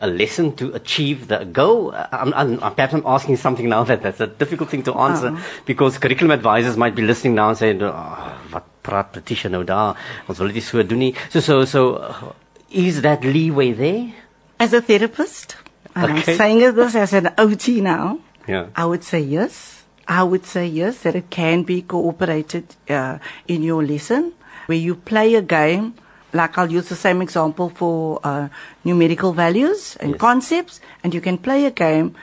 a 0.00 0.06
lesson 0.06 0.54
to 0.54 0.72
achieve 0.72 1.26
the 1.26 1.44
goal? 1.44 1.92
I'm, 2.12 2.32
I'm, 2.34 2.58
perhaps 2.76 2.94
I'm 2.94 3.02
asking 3.04 3.38
something 3.38 3.68
now 3.68 3.82
that 3.90 4.02
that's 4.02 4.20
a 4.20 4.28
difficult 4.28 4.70
thing 4.70 4.84
to 4.84 4.94
answer 4.94 5.36
because 5.64 5.98
curriculum 5.98 6.30
advisors 6.30 6.76
might 6.76 6.94
be 6.94 7.02
listening 7.02 7.34
now 7.34 7.48
and 7.48 7.58
saying, 7.58 7.82
oh, 7.82 8.38
wat 8.52 8.64
praat 8.86 9.12
Patricia 9.12 9.48
nou 9.48 9.64
daar? 9.64 9.96
Ons 10.28 10.38
wil 10.38 10.54
dit 10.54 10.62
so 10.62 10.82
doen 10.86 11.00
nie. 11.08 11.14
So, 11.30 11.40
so, 11.40 11.64
so, 11.64 11.94
uh, 11.96 12.45
is 12.76 13.02
that 13.02 13.24
leeway 13.24 13.72
there? 13.72 14.12
As 14.60 14.72
a 14.72 14.80
therapist, 14.80 15.56
and 15.94 16.04
Okay. 16.12 16.32
I'm 16.32 16.36
saying 16.36 16.74
this 16.74 16.94
as 16.94 17.12
an 17.12 17.28
OT 17.38 17.80
now, 17.80 18.18
Yeah. 18.46 18.66
I 18.76 18.84
would 18.84 19.02
say 19.02 19.20
yes. 19.20 19.82
I 20.06 20.22
would 20.22 20.46
say 20.46 20.66
yes, 20.66 21.02
that 21.02 21.14
it 21.16 21.30
can 21.30 21.64
be 21.64 21.82
cooperated 21.82 22.64
uh, 22.88 23.18
in 23.48 23.62
your 23.64 23.82
lesson 23.82 24.32
where 24.66 24.78
you 24.78 24.94
play 24.94 25.34
a 25.34 25.42
game. 25.42 25.94
Like 26.32 26.56
I'll 26.58 26.70
use 26.70 26.88
the 26.88 26.96
same 27.06 27.22
example 27.22 27.70
for 27.70 28.20
uh, 28.22 28.48
numerical 28.84 29.32
values 29.32 29.96
and 30.00 30.10
Yes. 30.12 30.20
concepts, 30.20 30.80
and 31.02 31.14
you 31.14 31.20
can 31.20 31.38
play 31.38 31.64
a 31.66 31.70
game 31.72 32.14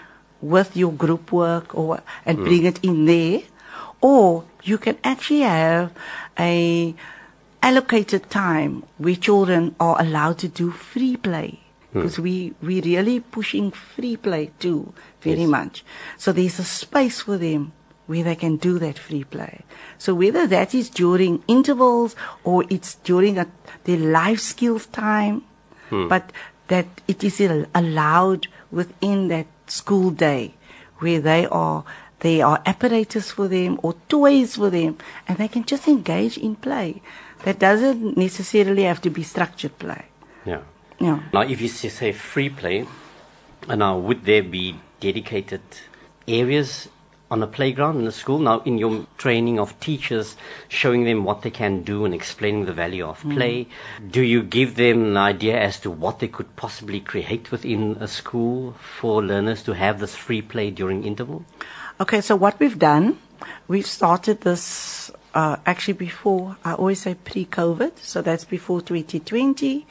with 0.41 0.77
your 0.77 0.93
group 0.93 1.31
work 1.31 1.73
or 1.75 1.99
and 2.25 2.37
bring 2.43 2.63
it 2.65 2.79
in 2.83 3.05
there, 3.05 3.41
or 4.01 4.43
you 4.63 4.77
can 4.77 4.95
actually 5.03 5.41
have 5.41 5.91
a 6.39 6.93
allocated 7.63 8.29
time 8.29 8.83
where 8.97 9.15
children 9.15 9.73
are 9.79 9.95
allowed 9.99 10.37
to 10.39 10.47
do 10.47 10.69
free 10.71 11.15
play 11.15 11.59
hmm. 11.91 12.01
because 12.01 12.19
we 12.19 12.53
we 12.61 12.81
really 12.81 13.19
pushing 13.37 13.71
free 13.71 14.17
play 14.17 14.51
too 14.59 14.93
very 15.21 15.45
Yes. 15.47 15.49
much. 15.57 15.85
So 16.17 16.33
there's 16.33 16.59
a 16.59 16.67
space 16.67 17.21
for 17.21 17.37
them 17.37 17.71
where 18.05 18.23
they 18.23 18.35
can 18.35 18.57
do 18.57 18.77
that 18.79 18.99
free 18.99 19.23
play. 19.23 19.63
So 19.97 20.13
whether 20.13 20.45
that 20.47 20.75
is 20.75 20.89
during 20.89 21.41
intervals 21.47 22.17
or 22.43 22.65
it's 22.69 22.95
during 22.95 23.39
a, 23.39 23.47
their 23.85 23.97
life 23.97 24.39
skills 24.39 24.85
time, 24.87 25.43
hmm. 25.89 26.09
but 26.09 26.33
that 26.67 26.87
it 27.07 27.23
is 27.23 27.39
allowed 27.73 28.47
within 28.71 29.29
that 29.29 29.47
school 29.67 30.11
day 30.11 30.53
where 30.99 31.21
they 31.21 31.45
are 31.47 31.83
there 32.19 32.45
are 32.45 32.61
apparatus 32.65 33.31
for 33.31 33.47
them 33.49 33.79
or 33.83 33.95
toys 34.07 34.55
for 34.55 34.69
them 34.69 34.97
and 35.27 35.37
they 35.37 35.47
can 35.47 35.63
just 35.65 35.87
engage 35.87 36.37
in 36.37 36.55
play. 36.55 37.01
That 37.43 37.59
doesn't 37.59 38.17
necessarily 38.17 38.83
have 38.83 39.01
to 39.01 39.09
be 39.09 39.23
structured 39.23 39.77
play. 39.77 40.05
Yeah. 40.45 40.61
Yeah. 40.99 41.19
Now, 41.33 41.41
if 41.41 41.61
you 41.61 41.67
say 41.67 42.11
free 42.11 42.49
play, 42.49 42.85
now 43.67 43.97
would 43.97 44.25
there 44.25 44.43
be 44.43 44.79
dedicated 44.99 45.61
areas 46.27 46.87
on 47.29 47.41
a 47.41 47.47
playground 47.47 47.97
in 47.97 48.05
the 48.05 48.11
school? 48.11 48.39
Now, 48.39 48.61
in 48.61 48.77
your 48.77 49.05
training 49.17 49.59
of 49.59 49.77
teachers, 49.79 50.37
showing 50.69 51.03
them 51.03 51.25
what 51.25 51.41
they 51.41 51.49
can 51.49 51.83
do 51.83 52.05
and 52.05 52.13
explaining 52.13 52.65
the 52.65 52.73
value 52.73 53.05
of 53.05 53.21
mm. 53.23 53.33
play, 53.35 53.67
do 54.09 54.21
you 54.21 54.43
give 54.43 54.75
them 54.75 55.03
an 55.03 55.17
idea 55.17 55.59
as 55.59 55.79
to 55.81 55.91
what 55.91 56.19
they 56.19 56.27
could 56.27 56.55
possibly 56.55 56.99
create 56.99 57.51
within 57.51 57.97
a 57.99 58.07
school 58.07 58.73
for 58.79 59.23
learners 59.23 59.63
to 59.63 59.73
have 59.73 59.99
this 59.99 60.15
free 60.15 60.41
play 60.41 60.69
during 60.69 61.03
interval? 61.03 61.43
Okay, 61.99 62.21
so 62.21 62.35
what 62.35 62.59
we've 62.59 62.79
done, 62.79 63.17
we've 63.67 63.85
started 63.85 64.41
this 64.41 65.02
uh, 65.33 65.57
actually 65.65 65.95
before, 65.95 66.57
I 66.63 66.73
always 66.73 67.01
say 67.01 67.15
pre 67.15 67.45
COVID, 67.45 67.97
so 67.97 68.21
that's 68.21 68.45
before 68.45 68.81
2020, 68.81 69.85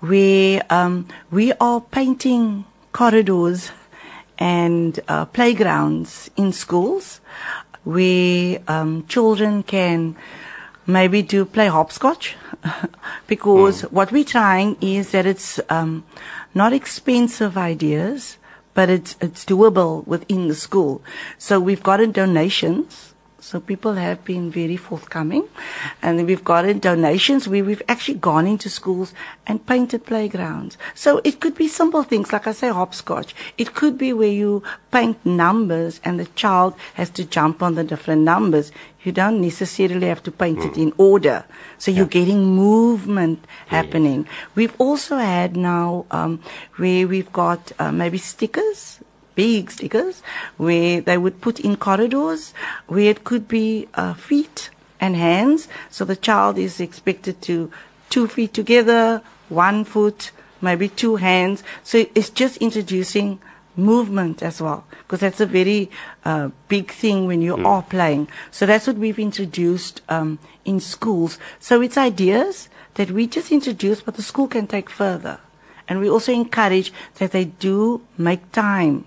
where 0.00 0.62
um, 0.70 1.08
we 1.30 1.52
are 1.54 1.80
painting 1.80 2.64
corridors 2.92 3.72
and 4.38 5.00
uh, 5.08 5.24
playgrounds 5.26 6.30
in 6.36 6.52
schools 6.52 7.20
where 7.84 8.58
um, 8.68 9.06
children 9.06 9.62
can 9.62 10.16
maybe 10.86 11.22
do 11.22 11.44
play 11.44 11.68
hopscotch 11.68 12.36
because 13.26 13.82
what 13.82 14.12
we're 14.12 14.24
trying 14.24 14.76
is 14.80 15.10
that 15.12 15.26
it's 15.26 15.58
um, 15.68 16.04
not 16.54 16.72
expensive 16.72 17.56
ideas 17.56 18.38
but 18.74 18.90
it's 18.90 19.16
it's 19.22 19.44
doable 19.44 20.06
within 20.06 20.48
the 20.48 20.54
school. 20.54 21.02
So 21.38 21.58
we've 21.58 21.82
gotten 21.82 22.12
donations 22.12 23.14
so 23.46 23.60
people 23.60 23.94
have 23.94 24.24
been 24.24 24.50
very 24.50 24.76
forthcoming. 24.76 25.46
And 26.02 26.26
we've 26.26 26.42
gotten 26.42 26.80
donations. 26.80 27.46
Where 27.46 27.62
we've 27.62 27.82
actually 27.88 28.18
gone 28.18 28.44
into 28.44 28.68
schools 28.68 29.14
and 29.46 29.64
painted 29.64 30.04
playgrounds. 30.04 30.76
So 30.96 31.20
it 31.22 31.38
could 31.38 31.54
be 31.54 31.68
simple 31.68 32.02
things. 32.02 32.32
Like 32.32 32.48
i 32.48 32.52
say 32.52 32.70
hopscotch. 32.70 33.36
It 33.56 33.72
could 33.72 33.96
be 33.96 34.12
where 34.12 34.36
you 34.42 34.64
paint 34.90 35.24
numbers 35.24 36.00
and 36.02 36.18
the 36.18 36.26
child 36.34 36.74
has 36.94 37.08
to 37.10 37.24
jump 37.24 37.62
on 37.62 37.76
the 37.76 37.84
different 37.84 38.22
numbers. 38.22 38.72
You 39.04 39.12
don't 39.12 39.40
necessarily 39.40 40.08
have 40.08 40.24
to 40.24 40.32
paint 40.32 40.64
it 40.64 40.76
in 40.76 40.92
order. 40.98 41.44
So 41.78 41.92
you're 41.92 42.06
getting 42.06 42.42
movement 42.42 43.44
happening. 43.68 44.26
We've 44.56 44.74
also 44.78 45.18
had 45.18 45.56
now 45.56 46.06
um, 46.10 46.42
where 46.78 47.06
we've 47.06 47.32
got 47.32 47.70
uh, 47.78 47.92
maybe 47.92 48.18
stickers, 48.18 48.98
big 49.36 49.70
stickers, 49.70 50.22
where 50.56 51.00
they 51.00 51.16
would 51.16 51.40
put 51.40 51.60
in 51.60 51.76
corridors 51.76 52.52
where 52.88 53.10
it 53.10 53.22
could 53.22 53.46
be 53.46 53.86
uh, 53.94 54.14
feet 54.14 54.70
and 54.98 55.14
hands. 55.14 55.68
So 55.90 56.04
the 56.04 56.16
child 56.16 56.58
is 56.58 56.80
expected 56.80 57.40
to 57.42 57.70
two 58.10 58.26
feet 58.26 58.52
together, 58.52 59.22
one 59.48 59.84
foot, 59.84 60.32
maybe 60.60 60.88
two 60.88 61.16
hands. 61.16 61.62
So 61.84 62.06
it's 62.14 62.30
just 62.30 62.56
introducing 62.56 63.38
movement 63.76 64.42
as 64.42 64.60
well, 64.60 64.84
because 65.02 65.20
that's 65.20 65.40
a 65.40 65.46
very 65.46 65.90
uh, 66.24 66.48
big 66.68 66.90
thing 66.90 67.26
when 67.26 67.42
you 67.42 67.56
are 67.64 67.82
playing. 67.82 68.26
So 68.50 68.64
that's 68.64 68.86
what 68.86 68.96
we've 68.96 69.18
introduced 69.18 70.00
um, 70.08 70.38
in 70.64 70.80
schools. 70.80 71.38
So 71.60 71.82
it's 71.82 71.98
ideas 71.98 72.70
that 72.94 73.10
we 73.10 73.26
just 73.26 73.52
introduce, 73.52 74.00
but 74.00 74.16
the 74.16 74.22
school 74.22 74.48
can 74.48 74.66
take 74.66 74.88
further. 74.88 75.38
And 75.88 76.00
we 76.00 76.08
also 76.08 76.32
encourage 76.32 76.92
that 77.16 77.32
they 77.32 77.44
do 77.44 78.00
make 78.16 78.50
time 78.50 79.04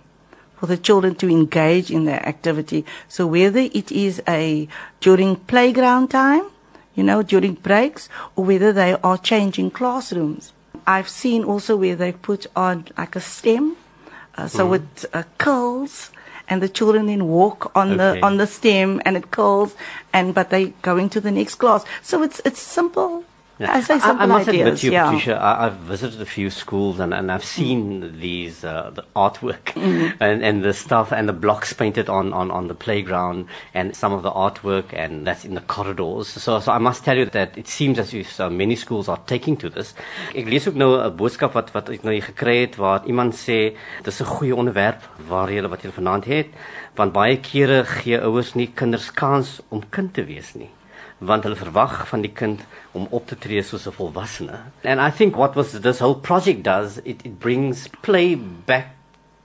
for 0.60 0.68
the 0.68 0.78
children 0.78 1.16
to 1.16 1.30
engage 1.30 1.90
in 1.90 2.06
their 2.06 2.26
activity. 2.28 2.86
So 3.08 3.26
whether 3.26 3.60
it 3.60 3.92
is 3.92 4.22
a 4.28 4.68
during 5.00 5.38
playground 5.38 6.10
time, 6.10 6.44
you 6.96 7.04
know, 7.04 7.24
during 7.24 7.54
breaks, 7.54 8.10
or 8.36 8.44
whether 8.44 8.74
they 8.74 8.94
are 9.04 9.18
changing 9.18 9.72
classrooms. 9.72 10.52
I've 10.86 11.08
seen 11.08 11.44
also 11.44 11.78
where 11.78 11.96
they 11.96 12.12
put 12.12 12.46
on 12.56 12.88
like 12.98 13.16
a 13.16 13.22
stem, 13.22 13.78
uh, 14.36 14.48
so 14.48 14.74
it 14.74 15.06
uh, 15.14 15.24
curls 15.38 16.12
and 16.50 16.64
the 16.64 16.68
children 16.70 17.06
then 17.06 17.28
walk 17.28 17.72
on 17.76 17.92
Okay. 17.92 18.20
the 18.20 18.26
on 18.26 18.38
the 18.38 18.48
stem 18.48 19.02
and 19.06 19.16
it 19.16 19.30
curls 19.32 19.76
and 20.12 20.34
but 20.34 20.50
they 20.50 20.74
going 20.82 21.10
to 21.10 21.22
the 21.22 21.32
next 21.32 21.56
class. 21.56 21.86
So 22.02 22.24
it's 22.24 22.42
it's 22.44 22.60
simple. 22.60 23.24
I 23.60 23.82
say 23.82 24.00
simple 24.00 24.24
I, 24.24 24.26
must 24.26 24.48
ideas. 24.48 24.68
admit 24.68 24.80
to 24.80 24.86
you, 24.86 24.92
yeah. 24.94 25.06
Patricia, 25.06 25.36
I, 25.36 25.66
I've 25.66 25.76
visited 25.76 26.22
a 26.22 26.26
few 26.26 26.50
schools 26.50 27.00
and, 27.00 27.14
and 27.14 27.30
I've 27.30 27.44
seen 27.44 28.18
these 28.20 28.64
uh, 28.64 28.92
the 28.94 29.04
artwork 29.16 29.74
Mm-hmm. 29.80 30.22
and, 30.24 30.44
and 30.44 30.64
the 30.64 30.74
stuff 30.74 31.12
and 31.12 31.28
the 31.28 31.34
blocks 31.34 31.74
painted 31.74 32.10
on, 32.10 32.32
on, 32.34 32.52
on 32.52 32.68
the 32.68 32.74
playground 32.74 33.48
and 33.74 33.96
some 33.96 34.14
of 34.14 34.24
the 34.24 34.32
artwork 34.32 34.94
and 34.94 35.26
that's 35.28 35.44
in 35.46 35.56
the 35.56 35.62
corridors. 35.62 36.28
So 36.28 36.60
so 36.60 36.72
I 36.72 36.78
must 36.78 37.04
tell 37.04 37.18
you 37.18 37.26
that 37.26 37.58
it 37.58 37.68
seems 37.68 38.00
as 38.00 38.14
if 38.14 38.40
uh, 38.40 38.50
many 38.50 38.76
schools 38.76 39.08
are 39.10 39.20
taking 39.26 39.58
to 39.58 39.70
this. 39.70 39.94
Ek 40.36 40.46
lees 40.46 40.68
ook 40.68 40.76
nou 40.76 40.96
'n 41.04 41.16
boodskap 41.16 41.54
wat 41.54 41.72
wat 41.74 41.90
ek 41.90 42.04
nou 42.04 42.14
hier 42.14 42.24
gekry 42.24 42.62
het 42.62 42.76
waar 42.78 43.02
iemand 43.06 43.34
sê 43.36 43.76
dis 44.04 44.22
'n 44.22 44.26
goeie 44.26 44.56
onderwerp 44.56 45.02
waar 45.28 45.50
jy 45.52 45.62
wat 45.68 45.84
jy 45.84 45.92
vanaand 45.92 46.26
het 46.26 46.48
want 46.96 47.14
baie 47.14 47.38
kere 47.38 47.84
gee 47.86 48.20
ouers 48.22 48.56
nie 48.56 48.68
kinders 48.76 49.12
kans 49.12 49.62
om 49.70 49.82
kind 49.90 50.14
te 50.14 50.24
wees 50.26 50.56
nie 50.56 50.70
want 51.20 51.44
hulle 51.44 51.56
verwag 51.60 52.08
van 52.08 52.22
die 52.24 52.32
kind 52.32 52.62
om 52.92 53.08
op 53.12 53.28
te 53.28 53.36
tree 53.36 53.62
soos 53.64 53.88
'n 53.88 53.92
volwassene. 53.92 54.60
And 54.84 55.02
I 55.02 55.12
think 55.12 55.36
what 55.36 55.56
was 55.56 55.72
this 55.72 56.00
whole 56.00 56.16
project 56.16 56.64
does, 56.64 56.98
it, 57.04 57.26
it 57.26 57.40
brings 57.40 57.88
play 58.02 58.36
back 58.36 58.96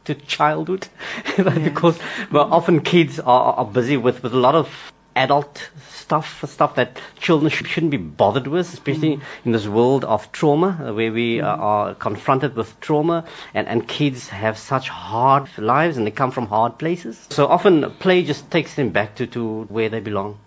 to 0.04 0.14
childhood 0.14 0.88
because 1.36 1.98
well, 2.30 2.52
often 2.52 2.80
kids 2.80 3.18
are, 3.20 3.54
are 3.54 3.64
busy 3.64 3.96
with, 3.96 4.22
with 4.22 4.32
a 4.32 4.38
lot 4.38 4.54
of 4.54 4.92
adult 5.16 5.70
stuff, 5.88 6.44
stuff 6.46 6.74
that 6.74 7.00
children 7.18 7.50
sh- 7.50 7.66
shouldn't 7.66 7.90
be 7.90 7.96
bothered 7.96 8.46
with, 8.46 8.72
especially 8.72 9.20
in 9.44 9.52
this 9.52 9.66
world 9.66 10.04
of 10.04 10.30
trauma 10.32 10.72
where 10.92 11.12
we 11.12 11.40
uh, 11.40 11.46
are 11.46 11.94
confronted 11.94 12.54
with 12.54 12.78
trauma 12.80 13.24
and, 13.54 13.66
and 13.68 13.88
kids 13.88 14.28
have 14.28 14.58
such 14.58 14.88
hard 14.88 15.48
lives 15.56 15.96
and 15.96 16.06
they 16.06 16.10
come 16.10 16.30
from 16.30 16.46
hard 16.46 16.78
places. 16.78 17.26
So 17.30 17.46
often 17.46 17.90
play 17.98 18.22
just 18.22 18.50
takes 18.50 18.74
them 18.74 18.90
back 18.90 19.14
to, 19.16 19.26
to 19.28 19.62
where 19.64 19.88
they 19.88 20.00
belong. 20.00 20.38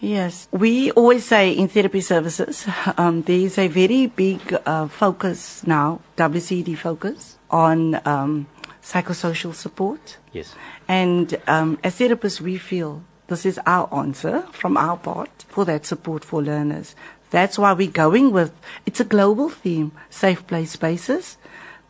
Yes, 0.00 0.48
we 0.50 0.90
always 0.92 1.26
say 1.26 1.52
in 1.52 1.68
therapy 1.68 2.00
services, 2.00 2.66
um, 2.96 3.20
there 3.22 3.38
is 3.38 3.58
a 3.58 3.68
very 3.68 4.06
big 4.06 4.40
uh, 4.64 4.88
focus 4.88 5.66
now, 5.66 6.00
WCD 6.16 6.76
focus, 6.76 7.36
on 7.50 8.00
um, 8.06 8.46
psychosocial 8.82 9.54
support. 9.54 10.16
Yes. 10.32 10.54
And 10.88 11.38
um, 11.46 11.78
as 11.84 11.98
therapists, 11.98 12.40
we 12.40 12.56
feel 12.56 13.02
this 13.26 13.44
is 13.44 13.60
our 13.66 13.92
answer 13.94 14.42
from 14.52 14.78
our 14.78 14.96
part 14.96 15.44
for 15.48 15.66
that 15.66 15.84
support 15.84 16.24
for 16.24 16.42
learners. 16.42 16.96
That's 17.30 17.58
why 17.58 17.74
we're 17.74 17.90
going 17.90 18.32
with 18.32 18.52
it's 18.86 19.00
a 19.00 19.04
global 19.04 19.50
theme, 19.50 19.92
safe 20.08 20.46
play 20.46 20.64
spaces, 20.64 21.36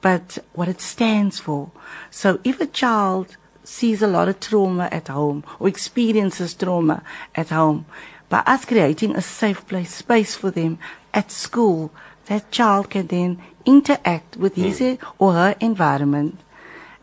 but 0.00 0.38
what 0.52 0.69
it 0.69 0.81
stands 0.81 1.38
for. 1.38 1.71
So 2.11 2.40
if 2.43 2.61
a 2.61 2.67
child 2.67 3.37
sees 3.70 4.02
a 4.02 4.06
lot 4.06 4.28
of 4.28 4.40
trauma 4.40 4.88
at 4.90 5.08
home 5.08 5.44
or 5.60 5.68
experiences 5.68 6.54
trauma 6.54 7.02
at 7.34 7.50
home, 7.50 7.86
by 8.28 8.42
us 8.46 8.64
creating 8.64 9.14
a 9.14 9.22
safe 9.22 9.66
place 9.66 9.94
space 9.94 10.34
for 10.34 10.50
them 10.50 10.78
at 11.14 11.30
school, 11.30 11.90
that 12.26 12.50
child 12.50 12.90
can 12.90 13.06
then 13.06 13.42
interact 13.64 14.36
with 14.36 14.54
his 14.54 14.78
hmm. 14.78 14.94
or 15.18 15.32
her 15.32 15.54
environment 15.60 16.40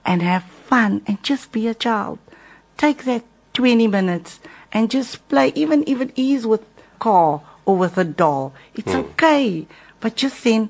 and 0.06 0.22
have 0.22 0.44
fun 0.44 1.02
and 1.08 1.22
just 1.24 1.52
be 1.52 1.68
a 1.68 1.74
child. 1.74 2.20
Take 2.78 3.06
that 3.06 3.24
20 3.54 3.88
minutes 3.88 4.40
and 4.72 4.92
just 4.92 5.28
play, 5.30 5.52
even 5.56 5.84
if 5.88 6.02
it 6.02 6.14
is 6.16 6.46
with 6.46 6.66
car 7.00 7.42
or 7.66 7.78
with 7.78 7.98
a 7.98 8.04
doll. 8.04 8.54
It's 8.76 8.92
hmm. 8.92 9.00
okay. 9.00 9.68
But 10.00 10.16
just 10.16 10.44
then 10.44 10.70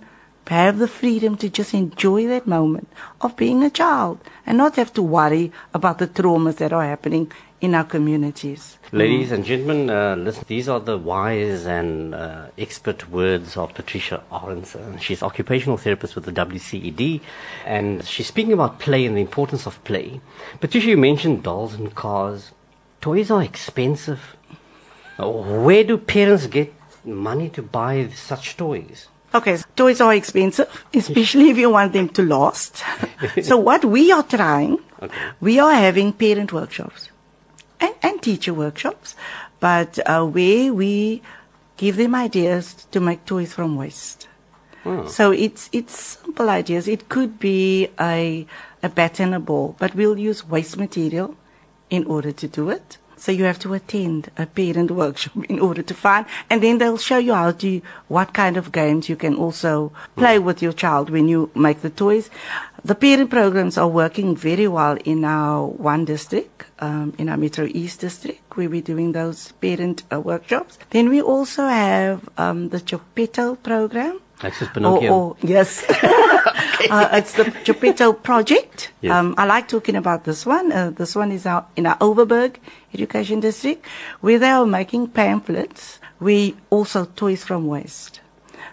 have 0.49 0.79
the 0.79 0.87
freedom 0.87 1.35
to 1.37 1.49
just 1.49 1.73
enjoy 1.73 2.27
that 2.27 2.47
moment 2.47 2.87
of 3.21 3.35
being 3.35 3.63
a 3.63 3.69
child 3.69 4.19
and 4.45 4.57
not 4.57 4.75
have 4.75 4.93
to 4.93 5.01
worry 5.01 5.51
about 5.73 5.97
the 5.99 6.07
traumas 6.07 6.57
that 6.57 6.73
are 6.73 6.83
happening 6.83 7.31
in 7.59 7.73
our 7.73 7.83
communities. 7.83 8.77
Ladies 8.91 9.31
and 9.31 9.43
gentlemen, 9.43 9.89
uh, 9.89 10.15
listen, 10.15 10.45
these 10.47 10.69
are 10.69 10.79
the 10.79 10.97
wise 10.97 11.65
and 11.65 12.13
uh, 12.13 12.47
expert 12.57 13.09
words 13.09 13.57
of 13.57 13.73
Patricia 13.73 14.23
Aronson. 14.31 14.99
She's 14.99 15.23
occupational 15.23 15.77
therapist 15.77 16.15
with 16.15 16.25
the 16.25 16.31
WCED, 16.31 17.21
and 17.65 18.05
she's 18.05 18.27
speaking 18.27 18.53
about 18.53 18.79
play 18.79 19.05
and 19.05 19.17
the 19.17 19.21
importance 19.21 19.65
of 19.65 19.83
play. 19.83 20.21
Patricia, 20.59 20.89
you 20.89 20.97
mentioned 20.97 21.43
dolls 21.43 21.73
and 21.73 21.93
cars. 21.95 22.51
Toys 23.01 23.31
are 23.31 23.41
expensive. 23.41 24.35
Where 25.17 25.83
do 25.83 25.97
parents 25.97 26.45
get 26.45 26.73
money 27.03 27.49
to 27.49 27.63
buy 27.63 28.09
such 28.09 28.55
toys? 28.55 29.07
Okay, 29.35 29.57
so 29.57 29.65
toys 29.75 29.99
are 30.01 30.13
expensive, 30.13 30.67
especially 30.93 31.49
if 31.49 31.57
you 31.57 31.69
want 31.69 31.93
them 31.93 32.09
to 32.09 32.23
last. 32.23 32.83
so 33.43 33.57
what 33.57 33.83
we 33.85 34.11
are 34.11 34.23
trying, 34.23 34.79
Okay. 35.01 35.13
we 35.41 35.59
are 35.59 35.73
having 35.73 36.13
parent 36.13 36.51
workshops 36.53 37.09
and, 37.79 37.93
and 38.01 38.21
teacher 38.21 38.53
workshops, 38.53 39.15
but 39.59 39.99
uh, 40.09 40.25
where 40.25 40.73
we 40.73 41.21
give 41.75 41.97
them 41.97 42.15
ideas 42.15 42.87
to 42.91 42.99
make 42.99 43.25
toys 43.25 43.53
from 43.53 43.75
waste. 43.75 44.27
So 45.07 45.31
it's 45.31 45.69
it's 45.73 46.17
simple 46.23 46.49
ideas. 46.49 46.87
It 46.87 47.09
could 47.09 47.39
be 47.39 47.89
a 47.99 48.47
a 48.81 48.87
bat 48.87 49.19
and 49.19 49.35
a 49.35 49.39
ball, 49.39 49.75
but 49.77 49.93
we'll 49.93 50.17
use 50.17 50.47
waste 50.47 50.77
material 50.77 51.35
in 51.89 52.05
order 52.05 52.31
to 52.31 52.47
do 52.47 52.69
it. 52.69 52.97
So 53.17 53.31
you 53.31 53.43
have 53.45 53.59
to 53.59 53.73
attend 53.73 54.31
a 54.37 54.45
parent 54.45 54.91
workshop 54.91 55.33
in 55.49 55.59
order 55.59 55.81
to 55.81 55.93
find, 55.93 56.25
and 56.49 56.61
then 56.61 56.77
they'll 56.77 56.97
show 56.97 57.17
you 57.17 57.33
how 57.33 57.51
to 57.51 57.81
what 58.07 58.33
kind 58.33 58.57
of 58.57 58.71
games 58.71 59.09
you 59.09 59.15
can 59.15 59.35
also 59.35 59.91
play 60.15 60.39
with 60.39 60.61
your 60.61 60.73
child 60.73 61.09
when 61.09 61.27
you 61.27 61.49
make 61.55 61.81
the 61.81 61.89
toys. 61.89 62.29
The 62.85 62.95
parent 62.95 63.29
programs 63.29 63.77
are 63.77 63.87
working 63.87 64.35
very 64.35 64.67
well 64.67 64.97
in 65.03 65.25
our 65.25 65.65
one 65.65 66.05
district, 66.05 66.65
um, 66.79 67.13
in 67.17 67.27
our 67.27 67.35
Metro 67.35 67.65
East 67.65 68.01
district, 68.01 68.55
where 68.55 68.69
we're 68.69 68.81
doing 68.81 69.11
those 69.11 69.51
parent 69.53 70.03
uh, 70.11 70.21
workshops. 70.21 70.77
Then 70.91 71.09
we 71.09 71.21
also 71.21 71.67
have 71.67 72.29
um, 72.37 72.69
the 72.69 72.79
Geppetto 72.79 73.55
program. 73.55 74.21
Like 74.43 74.53
says 74.53 74.67
Or, 74.69 74.71
Pinocchio. 74.73 75.11
or 75.13 75.35
yes, 75.41 75.83
uh, 76.91 77.09
it's 77.13 77.33
the 77.33 77.51
Geppetto 77.65 78.13
project. 78.13 78.91
Yes. 79.01 79.11
Um, 79.13 79.33
I 79.37 79.45
like 79.45 79.67
talking 79.67 79.95
about 79.95 80.25
this 80.25 80.45
one. 80.45 80.71
Uh, 80.71 80.91
this 80.91 81.15
one 81.15 81.31
is 81.31 81.45
our, 81.45 81.65
in 81.75 81.85
our 81.87 81.97
Overberg 81.97 82.57
Education 82.93 83.39
District, 83.39 83.83
where 84.21 84.37
they 84.39 84.49
are 84.49 84.65
making 84.65 85.07
pamphlets. 85.09 85.99
We 86.19 86.55
also 86.69 87.05
toys 87.05 87.43
from 87.43 87.67
waste. 87.67 88.21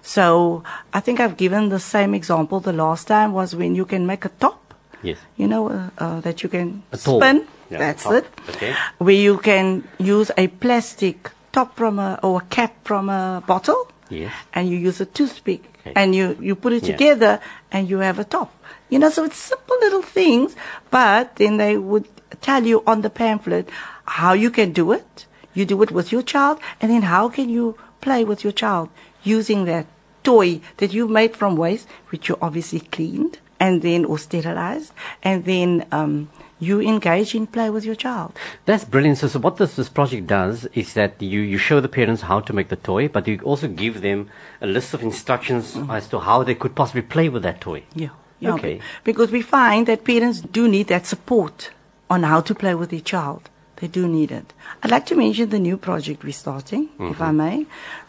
So 0.02 0.62
I 0.92 1.00
think 1.00 1.18
I've 1.18 1.36
given 1.38 1.70
the 1.70 1.80
same 1.80 2.14
example 2.14 2.60
the 2.60 2.72
last 2.74 3.06
time 3.08 3.32
was 3.32 3.56
when 3.56 3.74
you 3.74 3.86
can 3.86 4.06
make 4.06 4.24
a 4.26 4.28
top. 4.28 4.74
Yes. 5.02 5.18
You 5.36 5.46
know 5.48 5.70
uh, 5.70 5.90
uh, 5.98 6.20
that 6.20 6.42
you 6.42 6.48
can 6.50 6.82
spin. 6.92 7.46
Yeah, 7.70 7.78
That's 7.78 8.04
it. 8.06 8.26
Okay. 8.50 8.74
Where 8.98 9.14
you 9.14 9.38
can 9.38 9.88
use 9.98 10.30
a 10.36 10.48
plastic 10.48 11.30
top 11.52 11.76
from 11.76 11.98
a 11.98 12.18
or 12.22 12.40
a 12.42 12.44
cap 12.50 12.74
from 12.84 13.08
a 13.08 13.42
bottle. 13.46 13.88
Yes. 14.10 14.32
And 14.52 14.68
you 14.68 14.76
use 14.76 15.00
a 15.00 15.06
toothpick 15.06 15.62
Okay. 15.80 15.92
and 15.96 16.14
you 16.14 16.36
you 16.40 16.54
put 16.54 16.72
it 16.72 16.82
Yeah. 16.82 16.92
together 16.96 17.40
and 17.72 17.88
you 17.88 17.98
have 17.98 18.18
a 18.18 18.24
top. 18.24 18.50
You 18.90 18.98
know, 18.98 19.10
so 19.10 19.24
it's 19.24 19.36
simple 19.36 19.76
little 19.80 20.02
things, 20.02 20.54
but 20.90 21.36
then 21.36 21.56
they 21.56 21.76
would 21.76 22.06
tell 22.40 22.64
you 22.64 22.82
on 22.86 23.00
the 23.02 23.10
pamphlet 23.10 23.68
how 24.04 24.32
you 24.34 24.50
can 24.50 24.72
do 24.72 24.92
it. 24.92 25.26
You 25.54 25.64
do 25.64 25.82
it 25.82 25.90
with 25.90 26.12
your 26.12 26.22
child, 26.22 26.58
and 26.80 26.90
then 26.90 27.02
how 27.02 27.28
can 27.28 27.48
you 27.48 27.76
play 28.00 28.24
with 28.24 28.44
your 28.44 28.52
child 28.52 28.88
using 29.22 29.64
that 29.66 29.86
toy 30.22 30.60
that 30.78 30.92
you 30.92 31.06
made 31.08 31.34
from 31.36 31.56
waste, 31.56 31.86
which 32.10 32.28
you 32.28 32.36
obviously 32.42 32.80
cleaned 32.80 33.38
and 33.60 33.82
then 33.82 34.04
or 34.04 34.18
sterilized, 34.18 34.92
and 35.22 35.44
then 35.44 35.86
um, 35.92 36.28
you 36.60 36.80
engage 36.80 37.34
in 37.34 37.46
play 37.46 37.70
with 37.70 37.84
your 37.84 37.94
child. 37.94 38.36
That's 38.64 38.84
brilliant. 38.84 39.18
So, 39.18 39.28
so 39.28 39.38
what 39.38 39.56
this, 39.56 39.76
this 39.76 39.88
project 39.88 40.26
does 40.26 40.66
is 40.74 40.94
that 40.94 41.20
you, 41.20 41.40
you 41.40 41.58
show 41.58 41.80
the 41.80 41.88
parents 41.88 42.22
how 42.22 42.40
to 42.40 42.52
make 42.52 42.68
the 42.68 42.76
toy, 42.76 43.08
but 43.08 43.26
you 43.26 43.40
also 43.42 43.68
give 43.68 44.00
them 44.00 44.30
a 44.60 44.66
list 44.66 44.94
of 44.94 45.02
instructions 45.02 45.74
mm-hmm. 45.74 45.90
as 45.90 46.08
to 46.08 46.20
how 46.20 46.42
they 46.42 46.54
could 46.54 46.74
possibly 46.74 47.02
play 47.02 47.28
with 47.28 47.42
that 47.42 47.60
toy. 47.60 47.82
Yeah. 47.94 48.10
yeah 48.40 48.54
Okay. 48.54 48.80
Because 49.02 49.30
we 49.30 49.42
find 49.42 49.86
that 49.86 50.04
parents 50.04 50.40
do 50.40 50.68
need 50.68 50.88
that 50.88 51.06
support 51.06 51.70
on 52.08 52.22
how 52.22 52.40
to 52.40 52.54
play 52.54 52.74
with 52.74 52.90
their 52.90 53.00
child. 53.00 53.50
They 53.76 53.88
do 53.88 54.06
need 54.08 54.30
it. 54.30 54.52
I'd 54.82 54.90
like 54.90 55.06
to 55.06 55.16
mention 55.16 55.50
the 55.50 55.58
new 55.58 55.76
project 55.76 56.22
we're 56.22 56.32
starting, 56.32 56.88
if 57.00 57.20
I 57.20 57.28
mm-hmm. 57.28 57.36
may. 57.36 57.66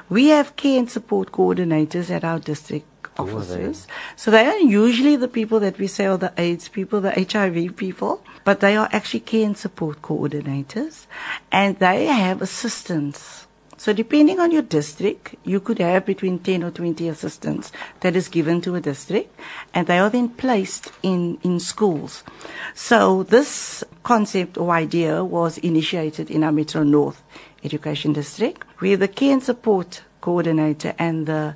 We 0.08 0.28
have 0.28 0.56
care 0.56 0.78
and 0.78 0.90
support 0.90 1.32
coordinators 1.32 2.12
at 2.12 2.24
our 2.24 2.38
district 2.38 2.86
They? 3.18 3.74
So 4.18 4.30
they 4.32 4.46
are 4.46 4.58
usually 4.60 5.16
the 5.16 5.30
people 5.30 5.60
that 5.62 5.78
we 5.78 5.88
say 5.88 6.06
are 6.06 6.18
the 6.18 6.34
AIDS 6.38 6.68
people, 6.68 7.00
the 7.00 7.12
HIV 7.12 7.78
people, 7.78 8.22
but 8.44 8.60
they 8.60 8.76
are 8.76 8.90
actually 8.92 9.22
care 9.22 9.46
and 9.46 9.58
support 9.58 10.02
coordinators 10.02 11.06
and 11.52 11.80
they 11.80 12.08
have 12.08 12.42
assistants. 12.42 13.48
So 13.78 13.94
depending 13.94 14.40
on 14.40 14.52
your 14.52 14.62
district, 14.62 15.36
you 15.44 15.60
could 15.60 15.80
have 15.80 16.06
between 16.06 16.40
10 16.40 16.64
or 16.64 16.72
20 16.72 17.08
assistants 17.10 17.72
that 18.02 18.16
is 18.16 18.30
given 18.30 18.62
to 18.62 18.76
a 18.76 18.82
district 18.82 19.38
and 19.74 19.88
they 19.88 20.00
are 20.00 20.10
then 20.10 20.30
placed 20.30 20.92
in, 21.04 21.38
in 21.44 21.60
schools. 21.60 22.24
So 22.74 23.24
this 23.24 23.84
concept 24.04 24.58
or 24.58 24.72
idea 24.72 25.24
was 25.24 25.58
initiated 25.58 26.32
in 26.32 26.44
our 26.44 26.52
Metro 26.52 26.84
North 26.84 27.22
Education 27.64 28.14
District 28.14 28.66
where 28.80 28.98
the 28.98 29.08
care 29.08 29.34
and 29.34 29.44
support 29.44 30.04
coordinator 30.22 30.94
and 30.98 31.26
the 31.28 31.56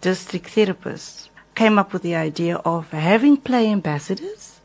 district 0.00 0.46
therapists 0.46 1.28
came 1.54 1.78
up 1.78 1.92
with 1.92 2.02
the 2.02 2.14
idea 2.14 2.56
of 2.64 2.90
having 2.90 3.36
play 3.36 3.70
ambassadors 3.70 4.60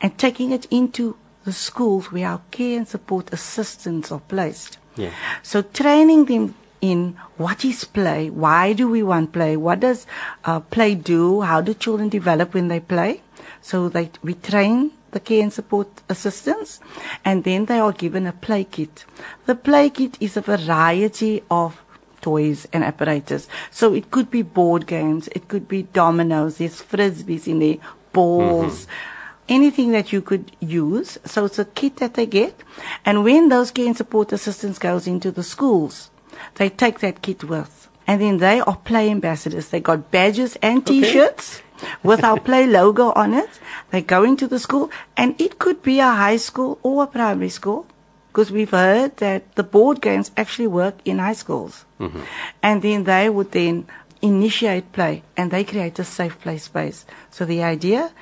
and 0.00 0.18
taking 0.18 0.52
it 0.52 0.66
into 0.70 1.12
the 1.12 1.30
the 1.44 1.52
schools 1.52 2.12
where 2.12 2.28
our 2.28 2.40
care 2.50 2.78
and 2.78 2.88
support 2.88 3.32
assistants 3.32 4.12
are 4.12 4.20
placed. 4.20 4.78
Yeah. 4.96 5.12
So 5.42 5.62
training 5.62 6.26
them 6.26 6.54
in 6.80 7.16
what 7.36 7.64
is 7.64 7.84
play, 7.84 8.30
why 8.30 8.72
do 8.72 8.88
we 8.88 9.02
want 9.02 9.32
play, 9.32 9.56
what 9.56 9.80
does 9.80 10.06
uh, 10.44 10.60
play 10.60 10.94
do, 10.94 11.42
how 11.42 11.60
do 11.60 11.74
children 11.74 12.08
develop 12.08 12.54
when 12.54 12.68
they 12.68 12.80
play. 12.80 13.22
So 13.60 13.88
they, 13.88 14.10
we 14.22 14.34
train 14.34 14.92
the 15.10 15.20
care 15.20 15.42
and 15.42 15.52
support 15.52 15.88
assistants 16.08 16.80
and 17.24 17.44
then 17.44 17.66
they 17.66 17.78
are 17.78 17.92
given 17.92 18.26
a 18.26 18.32
play 18.32 18.64
kit. 18.64 19.04
The 19.46 19.54
play 19.54 19.90
kit 19.90 20.16
is 20.20 20.36
a 20.36 20.40
variety 20.40 21.42
of 21.50 21.82
toys 22.20 22.66
and 22.72 22.84
apparatus. 22.84 23.48
So 23.70 23.94
it 23.94 24.10
could 24.10 24.30
be 24.30 24.42
board 24.42 24.86
games, 24.86 25.28
it 25.28 25.48
could 25.48 25.68
be 25.68 25.84
dominoes, 25.84 26.58
there's 26.58 26.82
frisbees 26.82 27.46
in 27.46 27.58
there, 27.60 27.76
balls. 28.12 28.86
Mm-hmm. 28.86 29.16
Anything 29.48 29.90
that 29.90 30.12
you 30.12 30.22
could 30.22 30.52
use. 30.60 31.18
So 31.24 31.44
it's 31.44 31.58
a 31.58 31.64
kit 31.64 31.96
that 31.96 32.14
they 32.14 32.26
get. 32.26 32.62
And 33.04 33.24
when 33.24 33.48
those 33.48 33.72
care 33.72 33.86
and 33.86 33.96
support 33.96 34.32
assistants 34.32 34.78
goes 34.78 35.08
into 35.08 35.32
the 35.32 35.42
schools, 35.42 36.10
they 36.54 36.68
take 36.68 37.00
that 37.00 37.20
kit 37.20 37.42
with. 37.42 37.88
And 38.06 38.20
then 38.20 38.38
they 38.38 38.60
are 38.60 38.76
play 38.76 39.10
ambassadors. 39.10 39.68
They 39.68 39.80
got 39.80 40.12
badges 40.12 40.56
and 40.62 40.86
t-shirts 40.86 41.62
with 42.02 42.22
our 42.22 42.38
play 42.38 42.66
logo 42.66 43.12
on 43.12 43.34
it. 43.34 43.50
They 43.90 44.02
go 44.02 44.22
into 44.22 44.46
the 44.46 44.58
school 44.58 44.90
and 45.16 45.40
it 45.40 45.58
could 45.58 45.82
be 45.82 45.98
a 45.98 46.10
high 46.10 46.36
school 46.36 46.78
or 46.82 47.04
a 47.04 47.06
primary 47.06 47.50
school 47.50 47.86
because 48.32 48.52
we've 48.52 48.70
heard 48.70 49.16
that 49.16 49.56
the 49.56 49.64
board 49.64 50.00
games 50.00 50.30
actually 50.36 50.68
work 50.68 50.94
in 51.04 51.18
high 51.18 51.32
schools. 51.32 51.84
Mm-hmm. 51.98 52.20
And 52.62 52.80
then 52.80 53.04
they 53.04 53.28
would 53.28 53.50
then 53.50 53.88
initiate 54.22 54.92
play 54.92 55.24
and 55.36 55.50
they 55.50 55.64
create 55.64 55.98
a 55.98 56.04
safe 56.04 56.40
play 56.40 56.58
space. 56.58 57.04
So 57.30 57.44
the 57.44 57.62
idea 57.62 58.12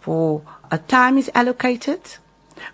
for 0.00 0.42
a 0.72 0.78
time 0.78 1.16
is 1.16 1.30
allocated, 1.32 2.00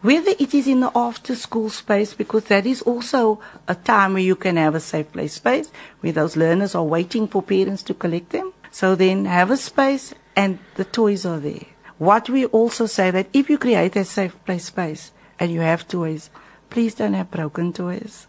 whether 0.00 0.30
it 0.38 0.54
is 0.54 0.66
in 0.66 0.80
the 0.80 0.90
after 0.96 1.35
school 1.35 1.68
space, 1.68 2.14
because 2.14 2.44
that 2.44 2.64
is 2.64 2.80
also 2.82 3.40
a 3.68 3.74
time 3.74 4.14
where 4.14 4.22
you 4.22 4.37
can 4.37 4.56
have 4.56 4.74
a 4.74 4.80
safe 4.80 5.12
play 5.12 5.28
space 5.28 5.70
where 6.00 6.12
those 6.12 6.37
learners 6.37 6.74
are 6.74 6.85
waiting 6.85 7.28
for 7.28 7.42
parents 7.42 7.82
to 7.82 7.92
collect 7.92 8.30
them. 8.30 8.54
So 8.70 8.94
then 8.94 9.26
have 9.26 9.50
a 9.50 9.58
space 9.58 10.14
and 10.35 10.58
the 10.76 10.87
toys 10.87 11.26
are 11.26 11.38
there. 11.38 11.66
What 11.98 12.30
we 12.30 12.46
also 12.46 12.87
say 12.87 13.11
that 13.11 13.28
if 13.35 13.50
you 13.50 13.58
create 13.58 13.94
a 13.96 14.04
safe 14.06 14.35
play 14.46 14.58
space 14.58 15.12
and 15.38 15.52
you 15.52 15.61
have 15.61 15.87
toys, 15.87 16.30
please 16.72 16.94
don't 16.94 17.12
have 17.12 17.30
broken 17.30 17.72
toys. 17.72 18.26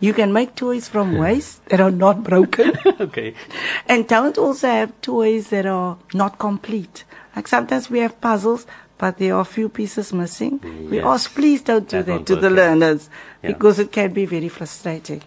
You 0.00 0.12
can 0.12 0.32
make 0.32 0.54
toys 0.56 0.88
from 0.88 1.16
waste 1.16 1.64
that 1.66 1.80
are 1.80 1.92
not 1.92 2.24
broken. 2.24 2.72
okay. 3.00 3.34
And 3.86 4.06
don't 4.06 4.36
also 4.36 4.66
have 4.68 5.00
toys 5.00 5.50
that 5.50 5.64
are 5.66 5.96
not 6.12 6.38
complete. 6.38 7.04
Like 7.36 7.46
sometimes 7.48 7.88
we 7.88 8.00
have 8.00 8.20
puzzles, 8.20 8.66
but 8.98 9.18
there 9.18 9.34
are 9.34 9.42
a 9.42 9.44
few 9.56 9.68
pieces 9.68 10.12
missing. 10.12 10.60
We 10.90 11.00
ask, 11.00 11.32
please 11.34 11.62
don't 11.62 11.88
do 11.88 12.02
That 12.02 12.06
that, 12.06 12.26
to 12.26 12.34
the 12.36 12.48
work, 12.48 12.56
learners 12.56 13.08
Yeah. 13.42 13.52
because 13.52 13.78
it 13.78 13.92
can 13.92 14.12
be 14.12 14.26
very 14.26 14.48
frustrating. 14.48 15.22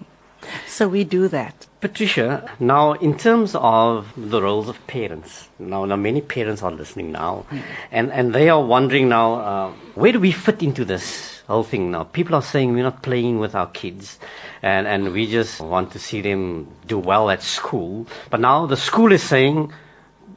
So 0.68 0.88
we 0.90 1.04
do 1.06 1.28
that. 1.30 1.68
Patricia, 1.80 2.50
now 2.60 2.94
in 2.94 3.18
terms 3.18 3.56
of 3.56 4.12
the 4.18 4.42
roles 4.42 4.68
of 4.68 4.76
parents, 4.88 5.48
now, 5.60 5.86
now 5.86 5.96
many 5.96 6.22
parents 6.22 6.64
are 6.64 6.72
listening 6.72 7.12
now, 7.12 7.46
and, 7.92 8.12
and 8.12 8.34
they 8.34 8.50
are 8.50 8.62
wondering 8.62 9.08
now, 9.08 9.34
uh, 9.36 9.72
where 9.96 10.12
do 10.12 10.20
we 10.20 10.32
fit 10.32 10.62
into 10.64 10.84
this 10.84 11.31
whole 11.48 11.64
thing 11.64 11.92
now? 11.92 12.04
People 12.04 12.36
are 12.36 12.42
saying 12.42 12.74
we're 12.74 12.84
not 12.84 13.04
playing 13.04 13.40
with 13.40 13.56
our 13.56 13.68
kids, 13.68 14.20
and, 14.62 14.88
and 14.88 15.12
we 15.14 15.28
just 15.28 15.60
want 15.62 15.92
to 15.92 16.00
see 16.00 16.22
them 16.22 16.68
do 16.88 16.98
well 16.98 17.30
at 17.30 17.42
school. 17.42 18.08
But 18.30 18.40
now 18.40 18.66
the 18.66 18.78
school 18.78 19.12
is 19.12 19.24
saying 19.24 19.72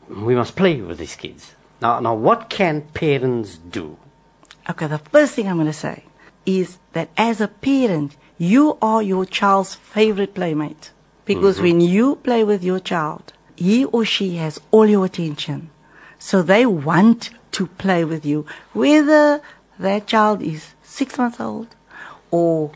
we 0.08 0.34
must 0.34 0.56
play 0.56 0.80
with 0.80 0.98
these 0.98 1.16
kids. 1.16 1.54
Now, 1.80 2.00
now 2.00 2.14
what 2.14 2.50
can 2.50 2.82
parents 2.82 3.56
do? 3.56 3.96
Okay, 4.68 4.86
the 4.86 4.98
first 4.98 5.34
thing 5.34 5.48
I'm 5.48 5.56
going 5.56 5.66
to 5.66 5.72
say 5.72 6.04
is 6.46 6.78
that 6.92 7.10
as 7.16 7.40
a 7.40 7.48
parent, 7.48 8.16
you 8.38 8.78
are 8.80 9.02
your 9.02 9.24
child's 9.24 9.74
favorite 9.74 10.34
playmate. 10.34 10.90
Because 11.24 11.56
mm-hmm. 11.56 11.64
when 11.64 11.80
you 11.80 12.16
play 12.16 12.44
with 12.44 12.62
your 12.62 12.80
child, 12.80 13.32
he 13.56 13.84
or 13.84 14.04
she 14.04 14.36
has 14.36 14.60
all 14.70 14.86
your 14.86 15.04
attention. 15.04 15.70
So 16.18 16.42
they 16.42 16.66
want 16.66 17.30
to 17.52 17.66
play 17.66 18.04
with 18.04 18.26
you, 18.26 18.46
whether 18.72 19.40
that 19.78 20.06
child 20.06 20.42
is 20.42 20.73
six 20.94 21.18
months 21.18 21.40
old 21.40 21.68
or 22.30 22.70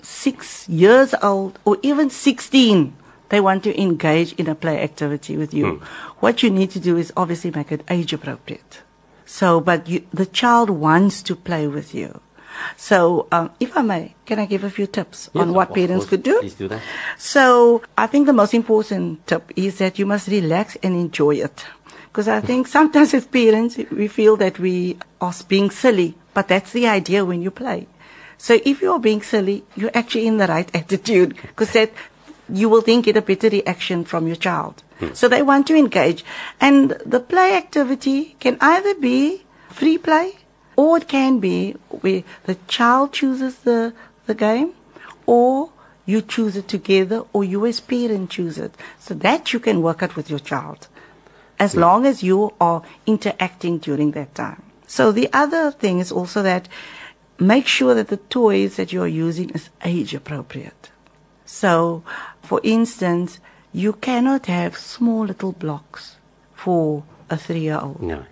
six 0.00 0.68
years 0.68 1.14
old 1.22 1.58
or 1.64 1.76
even 1.82 2.10
16. 2.10 2.96
They 3.28 3.40
want 3.40 3.64
to 3.64 3.72
engage 3.80 4.32
in 4.34 4.46
a 4.48 4.54
play 4.54 4.82
activity 4.82 5.36
with 5.36 5.54
you. 5.54 5.80
What 6.20 6.42
you 6.42 6.50
need 6.50 6.70
to 6.72 6.80
do 6.80 6.98
is 6.98 7.12
obviously 7.16 7.50
make 7.50 7.72
it 7.72 7.82
age 7.88 8.12
appropriate. 8.12 8.82
So, 9.24 9.60
but 9.60 9.88
you, 9.88 10.04
the 10.12 10.26
child 10.26 10.68
wants 10.68 11.22
to 11.22 11.34
play 11.34 11.66
with 11.66 11.94
you. 11.94 12.20
So, 12.76 13.28
um, 13.32 13.50
if 13.58 13.74
I 13.74 13.80
may, 13.80 14.14
can 14.26 14.38
I 14.38 14.44
give 14.44 14.64
a 14.64 14.68
few 14.70 14.86
tips 14.86 15.30
Yes, 15.32 15.40
on 15.40 15.54
what 15.54 15.72
parents 15.72 16.04
course. 16.04 16.10
could 16.10 16.22
do? 16.22 16.40
Please 16.40 16.54
do 16.54 16.68
that. 16.68 16.82
So, 17.16 17.80
I 17.96 18.06
think 18.06 18.26
the 18.26 18.34
most 18.34 18.52
important 18.52 19.26
tip 19.26 19.50
is 19.56 19.78
that 19.78 19.98
you 19.98 20.04
must 20.04 20.28
relax 20.28 20.76
and 20.82 20.94
enjoy 20.94 21.36
it. 21.36 21.64
Because 22.08 22.28
I 22.28 22.40
think 22.42 22.68
sometimes 22.68 23.14
as 23.14 23.24
parents, 23.24 23.78
we 23.90 24.06
feel 24.06 24.36
that 24.36 24.58
we 24.58 24.98
are 25.22 25.32
being 25.48 25.70
silly, 25.70 26.14
but 26.34 26.48
that's 26.48 26.72
the 26.72 26.86
idea 26.86 27.24
when 27.24 27.42
you 27.42 27.50
play. 27.50 27.86
So 28.38 28.58
if 28.64 28.82
you're 28.82 28.98
being 28.98 29.22
silly, 29.22 29.64
you're 29.76 29.94
actually 29.94 30.26
in 30.26 30.38
the 30.38 30.46
right 30.46 30.68
attitude, 30.74 31.36
because 31.36 31.72
that 31.72 31.92
you 32.48 32.68
will 32.68 32.82
then 32.82 33.00
get 33.00 33.16
a 33.16 33.22
better 33.22 33.48
reaction 33.48 34.04
from 34.04 34.26
your 34.26 34.36
child. 34.36 34.82
Hmm. 34.98 35.14
So 35.14 35.28
they 35.28 35.42
want 35.42 35.66
to 35.68 35.76
engage. 35.76 36.24
And 36.60 36.90
the 37.06 37.20
play 37.20 37.56
activity 37.56 38.36
can 38.40 38.58
either 38.60 38.94
be 38.94 39.44
free 39.70 39.98
play, 39.98 40.38
or 40.76 40.96
it 40.96 41.08
can 41.08 41.38
be 41.38 41.72
where 41.88 42.24
the 42.44 42.56
child 42.66 43.12
chooses 43.12 43.58
the, 43.58 43.94
the 44.26 44.34
game, 44.34 44.72
or 45.26 45.70
you 46.04 46.20
choose 46.20 46.56
it 46.56 46.66
together, 46.66 47.24
or 47.32 47.44
you 47.44 47.64
as 47.64 47.78
parent 47.78 48.30
choose 48.30 48.58
it. 48.58 48.74
So 48.98 49.14
that 49.14 49.52
you 49.52 49.60
can 49.60 49.82
work 49.82 50.02
out 50.02 50.16
with 50.16 50.28
your 50.28 50.40
child, 50.40 50.88
as 51.58 51.74
hmm. 51.74 51.80
long 51.80 52.06
as 52.06 52.22
you 52.22 52.52
are 52.60 52.82
interacting 53.06 53.78
during 53.78 54.10
that 54.12 54.34
time. 54.34 54.62
So 54.92 55.10
the 55.10 55.30
other 55.32 55.70
thing 55.70 56.00
is 56.00 56.12
also 56.12 56.42
that 56.42 56.68
make 57.38 57.66
sure 57.66 57.94
that 57.94 58.08
the 58.08 58.18
toys 58.18 58.76
that 58.76 58.92
you 58.92 59.00
are 59.00 59.08
using 59.08 59.48
is 59.56 59.70
age 59.82 60.12
appropriate. 60.12 60.90
So, 61.46 62.04
for 62.42 62.60
instance, 62.62 63.40
you 63.72 63.94
cannot 63.94 64.44
have 64.52 64.76
small 64.76 65.24
little 65.24 65.52
blocks 65.52 66.16
for 66.54 67.04
a 67.30 67.38
three-year-old 67.38 68.02
No. 68.02 68.26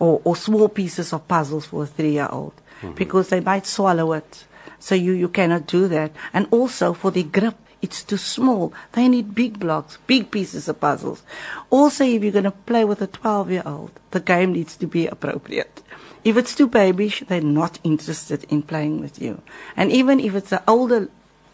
or, 0.00 0.20
or 0.24 0.34
small 0.34 0.68
pieces 0.68 1.12
of 1.12 1.28
puzzles 1.28 1.66
for 1.66 1.84
a 1.84 1.86
three-year-old 1.86 2.54
mm-hmm. 2.82 2.94
because 2.94 3.28
they 3.28 3.38
might 3.38 3.66
swallow 3.66 4.12
it. 4.12 4.46
So 4.80 4.96
you, 4.96 5.12
you 5.12 5.28
cannot 5.28 5.68
do 5.68 5.86
that. 5.86 6.10
And 6.32 6.48
also 6.50 6.92
for 6.92 7.12
the 7.12 7.22
grip, 7.22 7.54
it's 7.82 8.02
too 8.02 8.16
small. 8.16 8.72
They 8.92 9.06
need 9.06 9.36
big 9.36 9.60
blocks, 9.60 9.98
big 10.08 10.32
pieces 10.32 10.68
of 10.68 10.80
puzzles. 10.80 11.22
Also, 11.70 12.02
if 12.02 12.20
you're 12.24 12.32
going 12.32 12.50
to 12.50 12.50
play 12.50 12.84
with 12.84 13.00
a 13.00 13.06
12-year-old, 13.06 13.92
the 14.10 14.18
game 14.18 14.54
needs 14.54 14.76
to 14.78 14.88
be 14.88 15.06
appropriate. 15.06 15.84
If 16.24 16.36
it's 16.36 16.54
too 16.54 16.68
babyish, 16.68 17.24
they're 17.26 17.40
not 17.40 17.78
interested 17.82 18.44
in 18.44 18.62
playing 18.62 19.00
with 19.00 19.20
you. 19.20 19.42
And 19.76 19.90
even 19.90 20.20
if 20.20 20.34
it's 20.34 20.52
an 20.52 20.60
older 20.68 21.08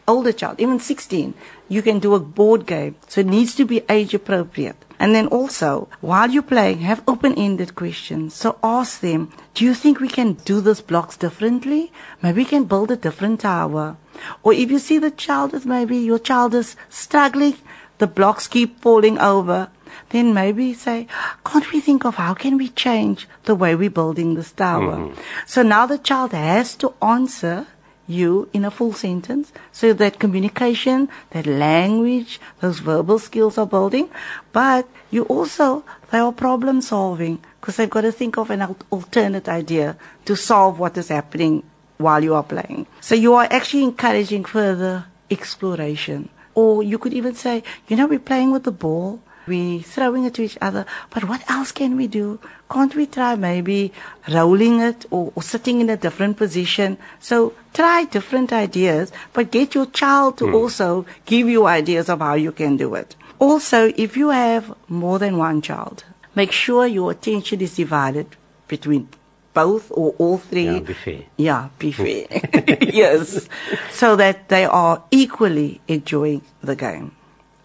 older 0.09 0.33
child, 0.33 0.61
even 0.61 0.79
16, 0.79 1.35
you 1.69 1.83
can 1.83 1.99
do 1.99 2.15
a 2.15 2.21
board 2.21 2.67
game. 2.67 2.95
So 3.09 3.23
it 3.23 3.27
needs 3.27 3.55
to 3.57 3.65
be 3.65 3.83
age 3.89 4.15
appropriate. 4.15 4.77
And 4.99 5.15
then 5.15 5.27
also, 5.27 5.89
while 6.01 6.31
you're 6.31 6.43
playing, 6.43 6.79
have 6.79 7.03
open-ended 7.07 7.75
questions. 7.75 8.35
So 8.35 8.59
ask 8.63 9.01
them, 9.01 9.33
do 9.55 9.65
you 9.65 9.75
think 9.75 10.01
we 10.01 10.09
can 10.09 10.35
do 10.35 10.61
these 10.61 10.81
blocks 10.81 11.17
differently? 11.17 11.93
Maybe 12.23 12.43
we 12.43 12.45
can 12.47 12.65
build 12.65 12.91
a 12.91 12.97
different 12.97 13.41
tower. 13.41 13.97
Or 14.43 14.55
if 14.55 14.71
you 14.71 14.79
see 14.79 14.99
the 14.99 15.11
child 15.11 15.53
is 15.53 15.67
maybe 15.67 15.99
your 15.99 16.19
child 16.19 16.55
is 16.55 16.77
struggling, 16.89 17.57
the 17.99 18.07
blocks 18.07 18.47
keep 18.47 18.81
falling 18.81 19.19
over, 19.19 19.69
then 20.11 20.35
maybe 20.35 20.75
say, 20.75 21.07
can't 21.45 21.71
we 21.73 21.81
think 21.81 22.05
of 22.05 22.17
how 22.17 22.35
can 22.35 22.57
we 22.57 22.69
change 22.71 23.29
the 23.45 23.55
way 23.55 23.75
we're 23.75 23.91
building 23.91 24.35
this 24.35 24.53
tower? 24.53 24.97
Mm-hmm. 24.97 25.21
So 25.47 25.63
now 25.63 25.87
the 25.87 25.99
child 25.99 26.33
has 26.33 26.77
to 26.77 26.95
answer 27.03 27.67
you 28.07 28.49
in 28.53 28.65
a 28.65 28.71
full 28.71 28.93
sentence 28.93 29.53
so 29.73 29.93
that 29.93 30.19
communication, 30.19 31.09
that 31.31 31.47
language, 31.47 32.41
those 32.61 32.79
verbal 32.79 33.19
skills 33.19 33.59
are 33.59 33.67
building. 33.67 34.09
But 34.53 34.89
you 35.11 35.25
also, 35.25 35.85
they 36.11 36.19
are 36.19 36.33
problem 36.33 36.81
solving 36.81 37.43
because 37.61 37.77
they've 37.77 37.91
got 37.91 38.03
to 38.03 38.13
think 38.13 38.39
of 38.39 38.51
an 38.51 38.77
alternate 38.91 39.49
idea 39.49 39.97
to 40.25 40.37
solve 40.37 40.79
what 40.79 40.97
is 40.97 41.09
happening 41.09 41.63
while 41.99 42.23
you 42.23 42.35
are 42.35 42.43
playing. 42.43 42.87
So 43.01 43.15
you 43.15 43.35
are 43.35 43.49
actually 43.51 43.85
encouraging 43.85 44.45
further 44.45 45.07
exploration. 45.31 46.29
Or 46.55 46.83
you 46.83 46.99
could 46.99 47.13
even 47.13 47.35
say, 47.35 47.63
you 47.89 47.97
know, 47.97 48.07
we're 48.07 48.19
playing 48.19 48.53
with 48.53 48.65
the 48.65 48.73
ball. 48.73 49.21
We're 49.47 49.81
throwing 49.81 50.25
it 50.25 50.35
to 50.35 50.43
each 50.43 50.59
other, 50.61 50.87
but 51.11 51.25
what 51.25 51.49
else 51.51 51.73
can 51.73 51.97
we 51.97 52.07
do? 52.07 52.41
Can't 52.71 52.95
we 52.95 53.07
try 53.07 53.37
maybe 53.37 53.93
rolling 54.29 54.81
it 54.81 55.07
or, 55.11 55.33
or 55.35 55.43
sitting 55.43 55.81
in 55.81 55.89
a 55.89 55.97
different 55.97 56.37
position? 56.37 56.99
So 57.21 57.55
try 57.73 58.05
different 58.05 58.53
ideas, 58.53 59.13
but 59.33 59.53
get 59.53 59.75
your 59.75 59.87
child 59.87 60.39
to 60.39 60.49
hmm. 60.49 60.55
also 60.55 61.07
give 61.25 61.49
you 61.49 61.67
ideas 61.67 62.09
of 62.09 62.19
how 62.21 62.35
you 62.35 62.53
can 62.53 62.77
do 62.77 62.95
it. 62.95 63.15
Also, 63.39 63.93
if 63.97 64.17
you 64.17 64.31
have 64.31 64.75
more 64.89 65.19
than 65.19 65.37
one 65.37 65.63
child, 65.63 66.05
make 66.35 66.53
sure 66.53 66.87
your 66.87 67.11
attention 67.13 67.61
is 67.61 67.77
divided 67.77 68.35
between 68.67 69.09
both 69.57 69.91
or 69.91 70.15
all 70.19 70.37
three. 70.37 70.65
Yeah, 70.65 70.81
be 70.81 70.93
fair. 70.93 71.23
Yeah, 71.37 71.69
be 71.79 71.93
fair. 71.93 72.27
yes. 72.83 73.49
So 73.91 74.17
that 74.17 74.49
they 74.49 74.65
are 74.65 75.03
equally 75.11 75.81
enjoying 75.89 76.43
the 76.63 76.77
game. 76.77 77.16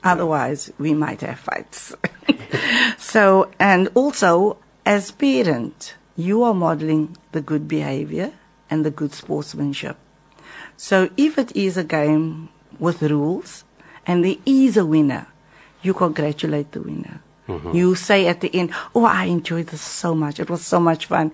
Otherwise, 0.03 0.71
we 0.79 0.93
might 0.93 1.21
have 1.21 1.39
fights. 1.39 1.93
so, 2.97 3.51
and 3.59 3.89
also, 3.93 4.57
as 4.85 5.11
parent, 5.11 5.95
you 6.15 6.43
are 6.43 6.53
modeling 6.53 7.15
the 7.31 7.41
good 7.41 7.67
behavior 7.67 8.31
and 8.69 8.85
the 8.85 8.91
good 8.91 9.13
sportsmanship. 9.13 9.97
So 10.77 11.09
if 11.17 11.37
it 11.37 11.55
is 11.55 11.77
a 11.77 11.83
game 11.83 12.49
with 12.79 13.03
rules 13.03 13.63
and 14.07 14.25
there 14.25 14.37
is 14.45 14.77
a 14.77 14.85
winner, 14.85 15.27
you 15.83 15.93
congratulate 15.93 16.71
the 16.71 16.81
winner. 16.81 17.21
Mm-hmm. 17.47 17.75
You 17.75 17.95
say 17.95 18.27
at 18.27 18.41
the 18.41 18.53
end, 18.55 18.71
Oh, 18.95 19.05
I 19.05 19.25
enjoyed 19.25 19.67
this 19.67 19.81
so 19.81 20.15
much. 20.15 20.39
It 20.39 20.49
was 20.49 20.65
so 20.65 20.79
much 20.79 21.05
fun. 21.05 21.31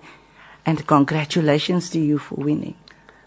And 0.66 0.86
congratulations 0.86 1.88
to 1.90 1.98
you 1.98 2.18
for 2.18 2.34
winning. 2.34 2.74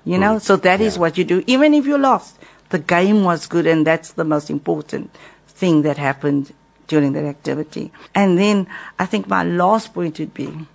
You 0.03 0.17
know, 0.17 0.39
so 0.39 0.55
that 0.57 0.81
is 0.81 0.97
what 0.97 1.17
you 1.17 1.23
do. 1.23 1.43
Even 1.45 1.75
if 1.75 1.85
you 1.85 1.97
lost, 1.97 2.37
the 2.71 2.79
game 2.79 3.23
was 3.23 3.47
good 3.47 3.67
and 3.67 3.85
that's 3.85 4.13
the 4.13 4.23
most 4.23 4.49
important 4.49 5.15
thing 5.47 5.83
that 5.83 5.97
happened 5.97 6.53
during 6.87 7.13
that 7.13 7.23
activity. 7.25 7.91
And 8.15 8.37
then 8.37 8.67
I 8.99 9.05
think 9.05 9.27
my 9.27 9.43
last 9.43 9.93
point 9.93 10.19
would 10.19 10.33
be, 10.33 10.67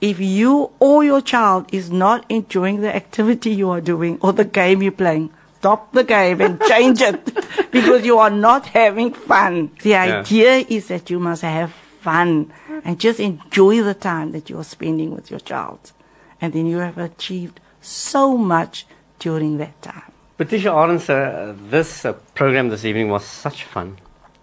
if 0.00 0.20
you 0.20 0.70
or 0.78 1.02
your 1.02 1.20
child 1.20 1.68
is 1.72 1.90
not 1.90 2.24
enjoying 2.28 2.80
the 2.80 2.94
activity 2.94 3.50
you 3.50 3.70
are 3.70 3.80
doing 3.80 4.18
or 4.20 4.32
the 4.32 4.44
game 4.44 4.82
you're 4.82 4.92
playing, 4.92 5.30
stop 5.58 5.92
the 5.92 6.04
game 6.04 6.40
and 6.40 6.60
change 6.62 7.00
it 7.00 7.24
because 7.72 8.04
you 8.04 8.18
are 8.18 8.30
not 8.30 8.66
having 8.66 9.12
fun. 9.12 9.72
The 9.82 9.94
idea 9.96 10.64
is 10.68 10.88
that 10.88 11.10
you 11.10 11.18
must 11.18 11.42
have 11.42 11.72
fun 12.00 12.52
and 12.84 13.00
just 13.00 13.18
enjoy 13.18 13.82
the 13.82 13.94
time 13.94 14.30
that 14.32 14.48
you 14.48 14.58
are 14.58 14.64
spending 14.64 15.14
with 15.14 15.30
your 15.30 15.40
child. 15.40 15.92
And 16.40 16.52
then 16.52 16.66
you 16.66 16.78
have 16.78 16.98
achieved 16.98 17.58
so 17.80 18.36
much 18.36 18.86
during 19.18 19.58
that 19.58 19.82
time. 19.82 20.12
Patricia 20.38 20.70
Arends, 20.70 21.10
uh, 21.10 21.52
this 21.68 22.04
uh, 22.04 22.12
program 22.36 22.68
this 22.68 22.84
evening 22.84 23.10
was 23.10 23.24
such 23.24 23.64
fun 23.64 23.96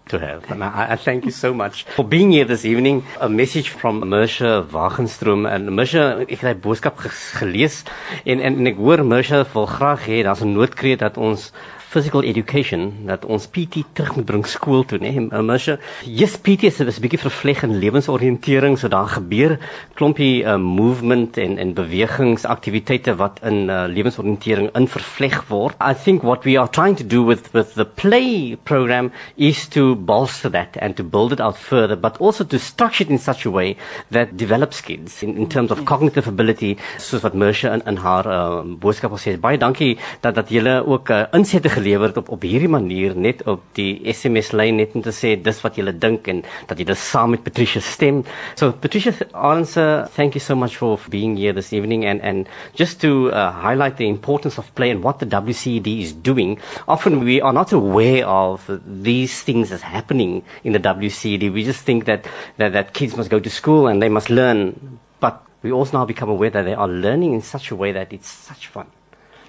to 0.08 0.18
have. 0.18 0.50
And 0.50 0.62
I, 0.62 0.92
I 0.92 0.96
thank 0.96 1.24
you 1.24 1.30
so 1.30 1.54
much 1.54 1.84
for 1.84 2.04
being 2.04 2.32
here 2.32 2.44
this 2.44 2.66
evening. 2.66 3.02
A 3.18 3.30
message 3.30 3.70
from 3.70 4.02
Mersha 4.02 4.62
Wagenstroom. 4.68 5.48
En 5.50 5.72
Mersha, 5.72 6.20
ek 6.28 6.42
het 6.44 6.52
die 6.52 6.60
boodskap 6.66 7.00
gelees 7.00 7.78
en, 8.26 8.44
en, 8.44 8.60
en 8.60 8.68
ek 8.68 8.76
hoor 8.76 9.06
Mersha 9.08 9.40
wil 9.54 9.64
graag 9.72 10.04
hê 10.04 10.20
daar's 10.28 10.44
'n 10.44 10.52
noodkreet 10.52 11.00
dat 11.00 11.16
ons 11.16 11.48
physical 11.88 12.22
education 12.26 12.90
dat 13.06 13.24
ons 13.24 13.46
PT 13.46 13.84
terug 13.92 14.16
moet 14.16 14.26
bring 14.26 14.46
skool 14.46 14.84
toe 14.84 14.98
nê. 14.98 15.12
Nee? 15.14 15.42
Mersha, 15.46 15.78
yes 16.04 16.36
PT 16.36 16.70
is 16.70 16.80
'n 16.80 17.02
bietjie 17.02 17.20
vervleg 17.22 17.62
in 17.62 17.78
lewensoriëntering, 17.78 18.78
so 18.78 18.88
daar 18.88 19.08
gebeur 19.08 19.58
klompie 19.94 20.44
uh, 20.44 20.56
movement 20.56 21.36
en 21.36 21.58
en 21.58 21.74
bewegingsaktiwiteite 21.74 23.16
wat 23.16 23.40
in 23.42 23.70
uh, 23.70 23.84
lewensoriëntering 23.86 24.70
in 24.74 24.88
vervleg 24.88 25.44
word. 25.48 25.76
I 25.80 25.94
think 25.94 26.22
what 26.22 26.44
we 26.44 26.58
are 26.58 26.68
trying 26.68 26.96
to 26.96 27.06
do 27.06 27.22
with 27.24 27.52
with 27.52 27.74
the 27.74 27.84
play 27.84 28.56
program 28.64 29.12
is 29.36 29.68
to 29.68 29.94
bolster 29.94 30.50
that 30.50 30.76
and 30.80 30.96
to 30.96 31.04
build 31.04 31.32
it 31.32 31.40
out 31.40 31.56
further, 31.58 31.96
but 31.96 32.18
also 32.18 32.44
to 32.44 32.58
structure 32.58 33.04
it 33.04 33.10
in 33.10 33.18
such 33.18 33.46
a 33.46 33.50
way 33.50 33.76
that 34.10 34.36
develops 34.36 34.80
kids 34.80 35.22
in, 35.22 35.36
in 35.36 35.48
terms 35.48 35.70
of 35.70 35.84
cognitive 35.84 36.28
ability, 36.28 36.76
soos 36.98 37.22
wat 37.22 37.34
Mersha 37.34 37.72
in, 37.74 37.82
in 37.86 37.96
haar 37.96 38.26
uh, 38.26 38.62
boodskap 38.64 39.12
gesê 39.12 39.36
het. 39.36 39.40
Baie 39.40 39.58
dankie 39.58 39.96
dat 40.20 40.34
dat 40.34 40.50
julle 40.50 40.82
ook 40.86 41.10
uh, 41.10 41.24
insette 41.32 41.68
het 41.94 42.16
op 42.16 42.28
op 42.28 42.42
hierdie 42.42 42.68
manier 42.68 43.16
net 43.16 43.42
op 43.46 43.62
die 43.72 44.00
SMS 44.12 44.52
lyn 44.52 44.76
net 44.76 44.94
om 44.94 45.02
te 45.02 45.12
sê 45.14 45.36
dis 45.40 45.60
wat 45.62 45.76
julle 45.76 45.92
dink 45.92 46.28
en 46.28 46.42
dat 46.66 46.78
julle 46.78 46.94
saam 46.94 47.30
met 47.30 47.42
Patricia 47.42 47.80
stem. 47.80 48.24
So 48.54 48.72
Patricia 48.72 49.12
thank 49.12 50.34
you 50.34 50.40
so 50.40 50.56
much 50.56 50.76
for 50.76 50.98
being 51.10 51.36
here 51.36 51.52
this 51.52 51.72
evening 51.72 52.04
and 52.06 52.20
and 52.22 52.48
just 52.74 53.00
to 53.00 53.30
uh, 53.32 53.50
highlight 53.52 53.96
the 53.96 54.06
importance 54.06 54.58
of 54.58 54.74
play 54.74 54.90
and 54.90 55.02
what 55.02 55.18
the 55.18 55.26
WCD 55.26 56.00
is 56.02 56.12
doing. 56.12 56.58
Often 56.88 57.24
we 57.24 57.40
are 57.40 57.52
not 57.52 57.72
aware 57.72 58.26
of 58.26 58.68
these 58.86 59.42
things 59.42 59.72
as 59.72 59.82
happening 59.82 60.42
in 60.64 60.72
the 60.72 60.80
WCD. 60.80 61.52
We 61.52 61.64
just 61.64 61.84
think 61.84 62.04
that 62.04 62.26
that, 62.56 62.72
that 62.72 62.92
kids 62.94 63.16
must 63.16 63.30
go 63.30 63.40
to 63.40 63.50
school 63.50 63.86
and 63.86 64.02
they 64.02 64.08
must 64.08 64.30
learn, 64.30 64.98
but 65.20 65.42
we 65.62 65.72
also 65.72 65.98
now 65.98 66.04
become 66.04 66.28
aware 66.28 66.50
that 66.50 66.62
they 66.62 66.74
are 66.74 66.88
learning 66.88 67.34
in 67.34 67.42
such 67.42 67.70
a 67.70 67.76
way 67.76 67.92
that 67.92 68.12
it's 68.12 68.28
such 68.28 68.68
fun. 68.68 68.86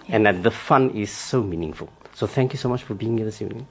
And 0.10 0.26
that 0.26 0.43
the 0.43 0.52
fun 0.52 0.91
is 0.91 1.12
so 1.12 1.43
meaningful. 1.43 1.89
So 2.17 2.25
thank 2.25 2.51
you 2.51 2.58
so 2.58 2.67
much 2.67 2.82
for 2.82 2.95
being 2.95 3.15
here 3.15 3.27
this 3.27 3.43
evening. 3.43 3.67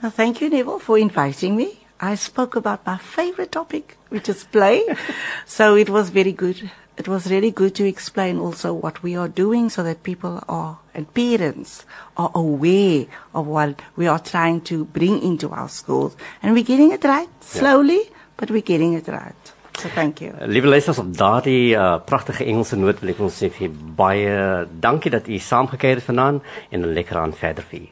Thank 0.00 0.40
you, 0.40 0.48
Neville, 0.48 0.78
for 0.78 0.96
inviting 0.96 1.54
me. 1.54 1.84
I 2.00 2.14
spoke 2.14 2.56
about 2.56 2.86
my 2.86 2.96
favorite 2.96 3.52
topic, 3.52 3.98
which 4.08 4.30
is 4.30 4.44
play. 4.44 4.82
so 5.44 5.76
it 5.76 5.90
was 5.90 6.08
very 6.08 6.32
good. 6.32 6.70
It 6.96 7.06
was 7.06 7.30
really 7.30 7.50
good 7.50 7.74
to 7.74 7.84
explain 7.86 8.38
also 8.38 8.72
what 8.72 9.02
we 9.02 9.14
are 9.14 9.28
doing 9.28 9.68
so 9.68 9.82
that 9.82 10.04
people 10.04 10.42
are 10.48 10.78
and 10.94 11.12
parents 11.12 11.84
are 12.16 12.30
aware 12.34 13.04
of 13.34 13.46
what 13.46 13.82
we 13.94 14.06
are 14.06 14.18
trying 14.18 14.62
to 14.62 14.86
bring 14.86 15.22
into 15.22 15.50
our 15.50 15.68
schools. 15.68 16.16
And 16.42 16.54
we're 16.54 16.64
getting 16.64 16.92
it 16.92 17.04
right, 17.04 17.28
slowly, 17.44 18.10
but 18.38 18.50
we're 18.50 18.62
getting 18.62 18.94
it 18.94 19.06
right. 19.06 19.52
So 19.78 19.88
thank 19.88 20.18
you. 20.18 20.32
Liewe 20.46 20.68
luisters 20.68 20.98
op 20.98 21.16
daardie 21.16 21.74
uh, 21.74 21.96
pragtige 22.04 22.44
Engelse 22.44 22.76
noot 22.76 23.00
wil 23.00 23.10
ek 23.14 23.22
ons 23.24 23.38
sê 23.42 23.48
vir 23.50 23.72
baie 23.96 24.66
dankie 24.84 25.10
dat 25.10 25.28
u 25.28 25.38
saamgekyk 25.38 25.96
het 25.96 26.06
vanaand 26.06 26.42
en 26.70 26.80
'n 26.80 26.92
lekker 26.94 27.18
aan 27.18 27.34
verder 27.34 27.64
vir 27.70 27.80
u. 27.80 27.88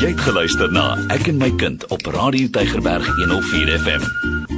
Jy 0.00 0.08
het 0.12 0.20
geluister 0.20 0.72
na 0.72 0.96
Ek 1.08 1.26
en 1.26 1.38
my 1.38 1.50
kind 1.56 1.86
op 1.86 2.06
Radio 2.06 2.48
Tygerberg 2.52 3.06
104 3.16 3.78
FM. 3.78 4.55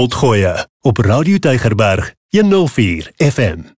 Potgoe 0.00 0.68
op 0.80 0.98
Radio 0.98 1.38
Tygerberg 1.38 2.14
104 2.28 3.12
FM. 3.16 3.79